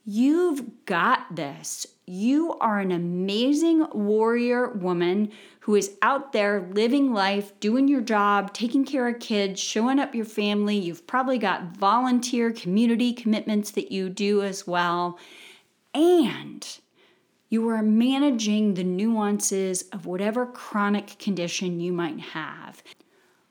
You've 0.05 0.85
got 0.87 1.35
this. 1.35 1.87
You 2.07 2.55
are 2.55 2.79
an 2.79 2.91
amazing 2.93 3.87
warrior 3.93 4.71
woman 4.71 5.31
who 5.61 5.75
is 5.75 5.97
out 6.01 6.33
there 6.33 6.69
living 6.73 7.13
life, 7.13 7.59
doing 7.61 7.87
your 7.87 8.01
job, 8.01 8.53
taking 8.53 8.85
care 8.85 9.09
of 9.09 9.21
kids, 9.21 9.61
showing 9.61 9.99
up 9.99 10.15
your 10.15 10.25
family. 10.25 10.77
You've 10.77 11.07
probably 11.07 11.39
got 11.39 11.77
volunteer 11.77 12.53
community 12.53 13.13
commitments 13.13 13.73
that 13.73 13.93
you 13.93 14.09
do 14.09 14.43
as 14.43 14.67
well. 14.67 15.19
And 15.93 16.67
you 17.51 17.69
are 17.69 17.83
managing 17.83 18.75
the 18.75 18.85
nuances 18.85 19.83
of 19.93 20.07
whatever 20.07 20.47
chronic 20.47 21.19
condition 21.19 21.81
you 21.81 21.93
might 21.93 22.21
have. 22.21 22.81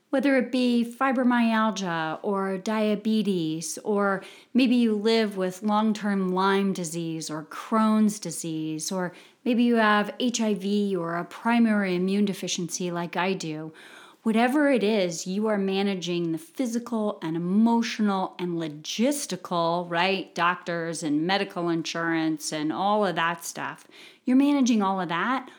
Whether 0.09 0.37
it 0.37 0.51
be 0.51 0.83
fibromyalgia 0.99 2.19
or 2.23 2.57
diabetes, 2.57 3.77
or 3.83 4.23
maybe 4.53 4.75
you 4.75 4.95
live 4.95 5.37
with 5.37 5.61
long 5.61 5.93
term 5.93 6.29
Lyme 6.29 6.73
disease 6.73 7.29
or 7.29 7.43
Crohn's 7.43 8.19
disease, 8.19 8.91
or 8.91 9.13
maybe 9.45 9.63
you 9.63 9.75
have 9.75 10.15
HIV 10.19 10.97
or 10.97 11.17
a 11.17 11.25
primary 11.25 11.95
immune 11.95 12.25
deficiency 12.25 12.89
like 12.89 13.17
I 13.17 13.33
do, 13.33 13.71
whatever 14.29 14.69
it 14.69 14.83
is, 14.83 15.25
you 15.25 15.47
are 15.47 15.57
managing 15.57 16.31
the 16.31 16.37
physical 16.37 17.17
and 17.23 17.35
emotional 17.35 18.35
and 18.37 18.59
logistical, 18.59 19.89
right? 19.89 20.35
Doctors 20.35 21.01
and 21.01 21.25
medical 21.25 21.67
insurance 21.67 22.53
and 22.53 22.71
all 22.71 23.03
of 23.07 23.15
that 23.15 23.43
stuff. 23.43 23.87
You're 24.25 24.37
managing 24.37 24.83
all 24.83 25.01
of 25.01 25.09
that 25.09 25.49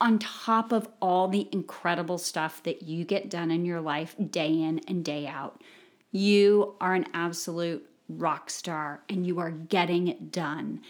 on 0.00 0.18
top 0.18 0.72
of 0.72 0.88
all 1.00 1.28
the 1.28 1.48
incredible 1.52 2.18
stuff 2.18 2.60
that 2.64 2.82
you 2.82 3.04
get 3.04 3.30
done 3.30 3.52
in 3.52 3.64
your 3.64 3.80
life 3.80 4.16
day 4.28 4.60
in 4.60 4.80
and 4.88 5.04
day 5.04 5.28
out. 5.28 5.62
You 6.10 6.74
are 6.80 6.94
an 6.94 7.06
absolute 7.14 7.88
rock 8.08 8.50
star 8.50 9.02
and 9.08 9.24
you 9.24 9.38
are 9.38 9.52
getting 9.52 10.08
it 10.08 10.32
done. 10.32 10.80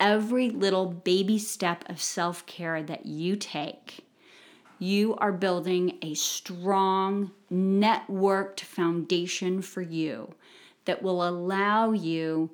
Every 0.00 0.48
little 0.48 0.86
baby 0.86 1.38
step 1.38 1.84
of 1.90 2.00
self 2.00 2.46
care 2.46 2.82
that 2.82 3.04
you 3.04 3.36
take, 3.36 4.06
you 4.78 5.14
are 5.16 5.32
building 5.32 5.98
a 6.02 6.14
strong, 6.14 7.32
networked 7.52 8.60
foundation 8.60 9.62
for 9.62 9.82
you 9.82 10.34
that 10.84 11.02
will 11.02 11.26
allow 11.26 11.92
you 11.92 12.50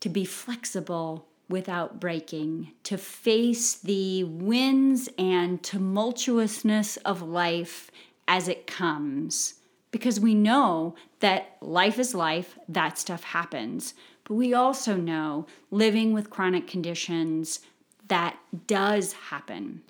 to 0.00 0.08
be 0.08 0.24
flexible 0.24 1.26
without 1.48 1.98
breaking, 1.98 2.70
to 2.84 2.96
face 2.96 3.74
the 3.74 4.22
winds 4.24 5.08
and 5.18 5.62
tumultuousness 5.62 6.96
of 7.04 7.22
life 7.22 7.90
as 8.28 8.46
it 8.46 8.66
comes. 8.66 9.54
Because 9.90 10.20
we 10.20 10.34
know 10.34 10.94
that 11.18 11.56
life 11.60 11.98
is 11.98 12.14
life, 12.14 12.56
that 12.68 12.98
stuff 12.98 13.24
happens. 13.24 13.94
But 14.22 14.34
we 14.34 14.54
also 14.54 14.94
know 14.94 15.46
living 15.72 16.12
with 16.12 16.30
chronic 16.30 16.68
conditions, 16.68 17.60
that 18.06 18.38
does 18.68 19.12
happen. 19.12 19.82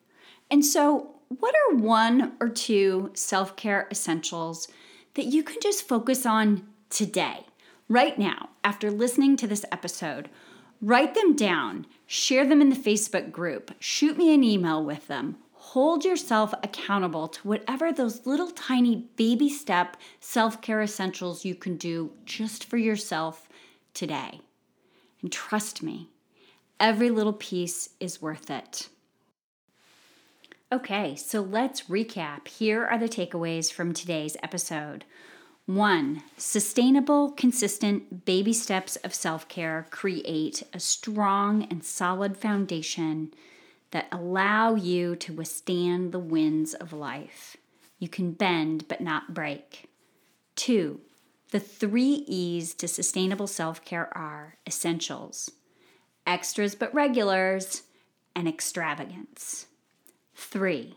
And 0.51 0.64
so, 0.64 1.14
what 1.30 1.54
are 1.54 1.76
one 1.76 2.32
or 2.40 2.48
two 2.48 3.10
self 3.14 3.54
care 3.54 3.86
essentials 3.90 4.66
that 5.14 5.26
you 5.26 5.42
can 5.42 5.58
just 5.62 5.86
focus 5.86 6.26
on 6.26 6.66
today, 6.90 7.46
right 7.88 8.18
now, 8.18 8.50
after 8.64 8.90
listening 8.90 9.36
to 9.36 9.46
this 9.46 9.64
episode? 9.70 10.28
Write 10.82 11.14
them 11.14 11.36
down, 11.36 11.86
share 12.06 12.44
them 12.46 12.60
in 12.60 12.68
the 12.68 12.76
Facebook 12.76 13.30
group, 13.30 13.72
shoot 13.78 14.16
me 14.16 14.34
an 14.34 14.42
email 14.42 14.84
with 14.84 15.06
them. 15.06 15.36
Hold 15.52 16.04
yourself 16.04 16.52
accountable 16.64 17.28
to 17.28 17.46
whatever 17.46 17.92
those 17.92 18.26
little 18.26 18.50
tiny 18.50 19.08
baby 19.14 19.48
step 19.48 19.96
self 20.18 20.60
care 20.60 20.82
essentials 20.82 21.44
you 21.44 21.54
can 21.54 21.76
do 21.76 22.12
just 22.24 22.64
for 22.64 22.76
yourself 22.76 23.48
today. 23.94 24.40
And 25.22 25.30
trust 25.30 25.80
me, 25.80 26.10
every 26.80 27.10
little 27.10 27.34
piece 27.34 27.90
is 28.00 28.20
worth 28.20 28.50
it. 28.50 28.88
Okay, 30.72 31.16
so 31.16 31.40
let's 31.40 31.82
recap. 31.82 32.46
Here 32.46 32.86
are 32.86 32.96
the 32.96 33.08
takeaways 33.08 33.72
from 33.72 33.92
today's 33.92 34.36
episode. 34.40 35.04
One, 35.66 36.22
sustainable, 36.36 37.32
consistent 37.32 38.24
baby 38.24 38.52
steps 38.52 38.94
of 38.96 39.12
self 39.12 39.48
care 39.48 39.88
create 39.90 40.62
a 40.72 40.78
strong 40.78 41.64
and 41.64 41.82
solid 41.82 42.36
foundation 42.36 43.34
that 43.90 44.06
allow 44.12 44.76
you 44.76 45.16
to 45.16 45.32
withstand 45.32 46.12
the 46.12 46.20
winds 46.20 46.74
of 46.74 46.92
life. 46.92 47.56
You 47.98 48.08
can 48.08 48.30
bend 48.30 48.86
but 48.86 49.00
not 49.00 49.34
break. 49.34 49.90
Two, 50.54 51.00
the 51.50 51.58
three 51.58 52.24
E's 52.28 52.74
to 52.74 52.86
sustainable 52.86 53.48
self 53.48 53.84
care 53.84 54.16
are 54.16 54.54
essentials, 54.68 55.50
extras 56.28 56.76
but 56.76 56.94
regulars, 56.94 57.82
and 58.36 58.46
extravagance. 58.46 59.66
Three, 60.41 60.97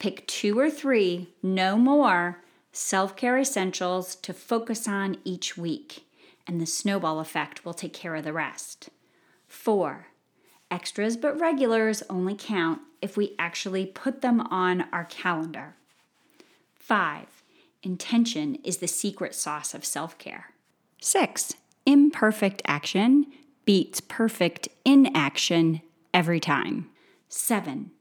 pick 0.00 0.26
two 0.26 0.58
or 0.58 0.68
three, 0.68 1.28
no 1.42 1.78
more 1.78 2.42
self 2.72 3.14
care 3.14 3.38
essentials 3.38 4.16
to 4.16 4.34
focus 4.34 4.88
on 4.88 5.16
each 5.24 5.56
week, 5.56 6.04
and 6.44 6.60
the 6.60 6.66
snowball 6.66 7.20
effect 7.20 7.64
will 7.64 7.72
take 7.72 7.94
care 7.94 8.16
of 8.16 8.24
the 8.24 8.32
rest. 8.32 8.90
Four, 9.46 10.08
extras 10.72 11.16
but 11.16 11.38
regulars 11.40 12.02
only 12.10 12.34
count 12.36 12.80
if 13.00 13.16
we 13.16 13.36
actually 13.38 13.86
put 13.86 14.22
them 14.22 14.40
on 14.40 14.86
our 14.92 15.04
calendar. 15.04 15.76
Five, 16.74 17.42
intention 17.84 18.56
is 18.64 18.78
the 18.78 18.88
secret 18.88 19.36
sauce 19.36 19.72
of 19.72 19.84
self 19.84 20.18
care. 20.18 20.50
Six, 21.00 21.54
imperfect 21.86 22.60
action 22.66 23.26
beats 23.64 24.00
perfect 24.00 24.68
inaction 24.84 25.80
every 26.12 26.40
time. 26.40 26.90
Seven, 27.28 27.92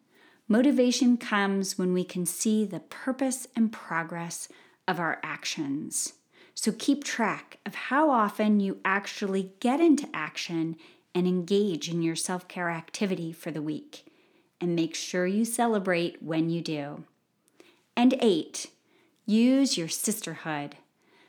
motivation 0.48 1.18
comes 1.18 1.78
when 1.78 1.94
we 1.94 2.04
can 2.04 2.26
see 2.26 2.66
the 2.66 2.80
purpose 2.80 3.48
and 3.56 3.72
progress 3.72 4.48
of 4.88 5.00
our 5.00 5.20
actions. 5.24 6.14
So 6.56 6.72
keep 6.72 7.04
track 7.04 7.60
of 7.66 7.76
how 7.76 8.10
often 8.10 8.60
you 8.60 8.80
actually 8.86 9.54
get 9.60 9.80
into 9.80 10.08
action 10.14 10.76
and 11.16 11.28
engage 11.28 11.90
in 11.90 12.02
your 12.02 12.16
self 12.16 12.48
care 12.48 12.70
activity 12.70 13.32
for 13.32 13.52
the 13.52 13.62
week. 13.62 14.06
And 14.62 14.76
make 14.76 14.96
sure 14.96 15.28
you 15.28 15.44
celebrate 15.44 16.24
when 16.24 16.50
you 16.50 16.62
do. 16.62 17.04
And 17.98 18.16
eight, 18.22 18.68
use 19.26 19.78
your 19.78 19.90
sisterhood. 19.90 20.78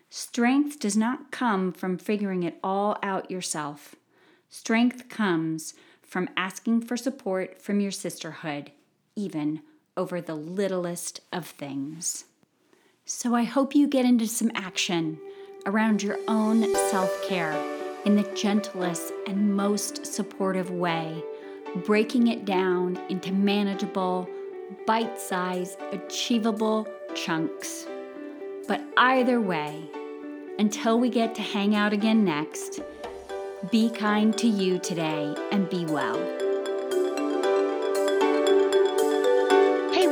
Strength 0.09 0.79
does 0.79 0.97
not 0.97 1.33
come 1.33 1.73
from 1.73 1.99
figuring 1.99 2.45
it 2.45 2.59
all 2.63 2.97
out 3.03 3.31
yourself. 3.31 3.97
Strength 4.49 5.09
comes 5.09 5.75
from 6.03 6.31
asking 6.37 6.83
for 6.83 6.97
support 6.97 7.61
from 7.61 7.81
your 7.81 7.91
sisterhood, 7.91 8.71
even 9.17 9.63
over 9.97 10.21
the 10.21 10.35
littlest 10.35 11.21
of 11.33 11.47
things. 11.47 12.25
So 13.05 13.35
I 13.35 13.45
hope 13.45 13.75
you 13.75 13.87
get 13.87 14.05
into 14.05 14.27
some 14.27 14.51
action 14.55 15.19
around 15.67 16.03
your 16.03 16.19
own 16.29 16.75
self 16.91 17.13
care 17.29 17.53
in 18.05 18.17
the 18.17 18.31
gentlest 18.35 19.13
and 19.27 19.57
most 19.57 20.05
supportive 20.07 20.71
way, 20.71 21.23
breaking 21.85 22.29
it 22.29 22.45
down 22.45 22.99
into 23.09 23.33
manageable, 23.33 24.29
bite 24.87 25.21
sized, 25.21 25.79
achievable 25.93 26.87
chunks. 27.15 27.87
But 28.67 28.83
either 28.97 29.41
way, 29.41 29.83
until 30.59 30.99
we 30.99 31.09
get 31.09 31.35
to 31.37 31.43
hang 31.43 31.75
out 31.75 31.93
again 31.93 32.25
next, 32.25 32.81
be 33.71 33.91
kind 33.91 34.37
to 34.39 34.47
you 34.47 34.79
today 34.79 35.35
and 35.51 35.69
be 35.69 35.85
well. 35.87 36.54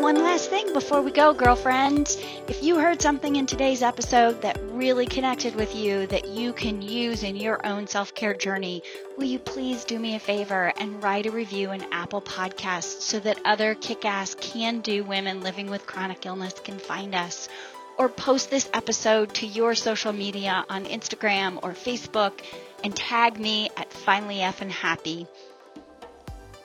One 0.03 0.17
last 0.17 0.51
thing 0.51 0.73
before 0.73 1.01
we 1.01 1.13
go, 1.13 1.33
girlfriends. 1.33 2.17
If 2.49 2.61
you 2.61 2.77
heard 2.77 3.01
something 3.01 3.37
in 3.37 3.47
today's 3.47 3.83
episode 3.83 4.43
that 4.43 4.59
really 4.73 5.07
connected 5.07 5.55
with 5.55 5.77
you 5.77 6.09
that 6.09 6.27
you 6.27 6.53
can 6.53 6.83
use 6.83 7.23
in 7.23 7.37
your 7.37 7.65
own 7.65 7.87
self 7.87 8.13
care 8.13 8.35
journey, 8.35 8.83
will 9.17 9.27
you 9.27 9.39
please 9.39 9.85
do 9.85 10.01
me 10.01 10.17
a 10.17 10.19
favor 10.19 10.73
and 10.77 11.01
write 11.05 11.27
a 11.27 11.31
review 11.31 11.71
in 11.71 11.87
Apple 11.93 12.21
Podcasts 12.21 13.03
so 13.03 13.21
that 13.21 13.39
other 13.45 13.77
kick 13.77 14.05
ass, 14.05 14.35
can 14.35 14.81
do 14.81 15.05
women 15.05 15.41
living 15.41 15.71
with 15.71 15.87
chronic 15.87 16.27
illness 16.27 16.55
can 16.55 16.81
find 16.81 17.15
us? 17.15 17.49
Or 17.97 18.09
post 18.09 18.51
this 18.51 18.69
episode 18.75 19.33
to 19.35 19.47
your 19.47 19.77
social 19.77 20.13
media 20.13 20.65
on 20.69 20.85
Instagram 20.87 21.61
or 21.63 21.75
Facebook 21.75 22.33
and 22.83 22.97
tag 22.97 23.39
me 23.39 23.71
at 23.77 23.93
Finally 23.93 24.39
Effin' 24.39 24.69
Happy. 24.69 25.29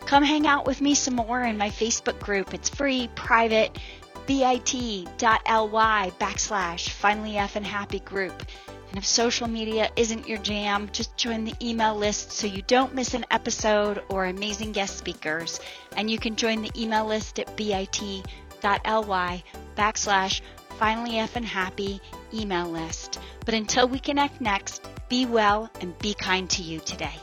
Come 0.08 0.24
hang 0.24 0.48
out 0.48 0.66
with 0.66 0.80
me 0.80 0.96
some 0.96 1.16
more 1.16 1.44
in 1.44 1.58
my 1.58 1.70
Facebook 1.70 2.18
group. 2.22 2.54
It's 2.54 2.70
free, 2.70 3.10
private, 3.14 3.78
bit.ly 4.26 6.12
backslash 6.18 6.90
finally 6.90 7.38
F 7.38 7.58
and 7.58 7.66
happy 7.66 8.00
group. 8.00 8.42
And 8.90 8.98
if 8.98 9.06
social 9.06 9.50
media 9.50 9.90
isn't 9.98 10.26
your 10.26 10.38
jam, 10.38 10.88
just 10.94 11.18
join 11.18 11.44
the 11.44 11.56
email 11.62 11.94
list 11.94 12.32
so 12.32 12.48
you 12.48 12.62
don't 12.62 12.96
miss 12.96 13.16
an 13.16 13.26
episode 13.32 14.02
or 14.08 14.24
amazing 14.24 14.72
guest 14.72 14.98
speakers. 14.98 15.60
And 15.98 16.10
you 16.10 16.18
can 16.18 16.38
join 16.38 16.62
the 16.62 16.72
email 16.82 17.06
list 17.06 17.38
at 17.38 17.58
bit.ly 17.58 19.44
backslash 19.76 20.42
finally 20.80 21.20
F 21.20 21.36
and 21.36 21.46
happy 21.46 22.00
email 22.34 22.70
list. 22.70 23.20
But 23.44 23.56
until 23.56 23.90
we 23.90 24.00
connect 24.00 24.40
next, 24.40 24.88
be 25.10 25.26
well 25.26 25.70
and 25.82 26.00
be 26.00 26.14
kind 26.14 26.50
to 26.52 26.64
you 26.64 26.80
today. 26.80 27.16